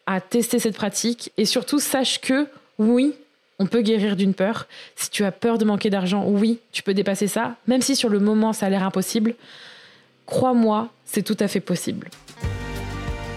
à 0.06 0.22
tester 0.22 0.60
cette 0.60 0.76
pratique 0.76 1.32
et 1.38 1.46
surtout 1.46 1.80
sache 1.80 2.20
que 2.20 2.48
oui, 2.80 3.14
on 3.60 3.68
peut 3.68 3.82
guérir 3.82 4.16
d'une 4.16 4.34
peur. 4.34 4.68
Si 4.96 5.10
tu 5.10 5.24
as 5.24 5.32
peur 5.32 5.58
de 5.58 5.66
manquer 5.66 5.90
d'argent, 5.90 6.26
oui, 6.26 6.60
tu 6.72 6.82
peux 6.82 6.94
dépasser 6.94 7.28
ça, 7.28 7.56
même 7.68 7.82
si 7.82 7.96
sur 7.96 8.10
le 8.10 8.20
moment 8.20 8.54
ça 8.54 8.66
a 8.66 8.70
l'air 8.70 8.84
impossible. 8.84 9.36
Crois-moi, 10.26 10.90
c'est 11.06 11.24
tout 11.24 11.38
à 11.40 11.48
fait 11.48 11.60
possible. 11.60 12.10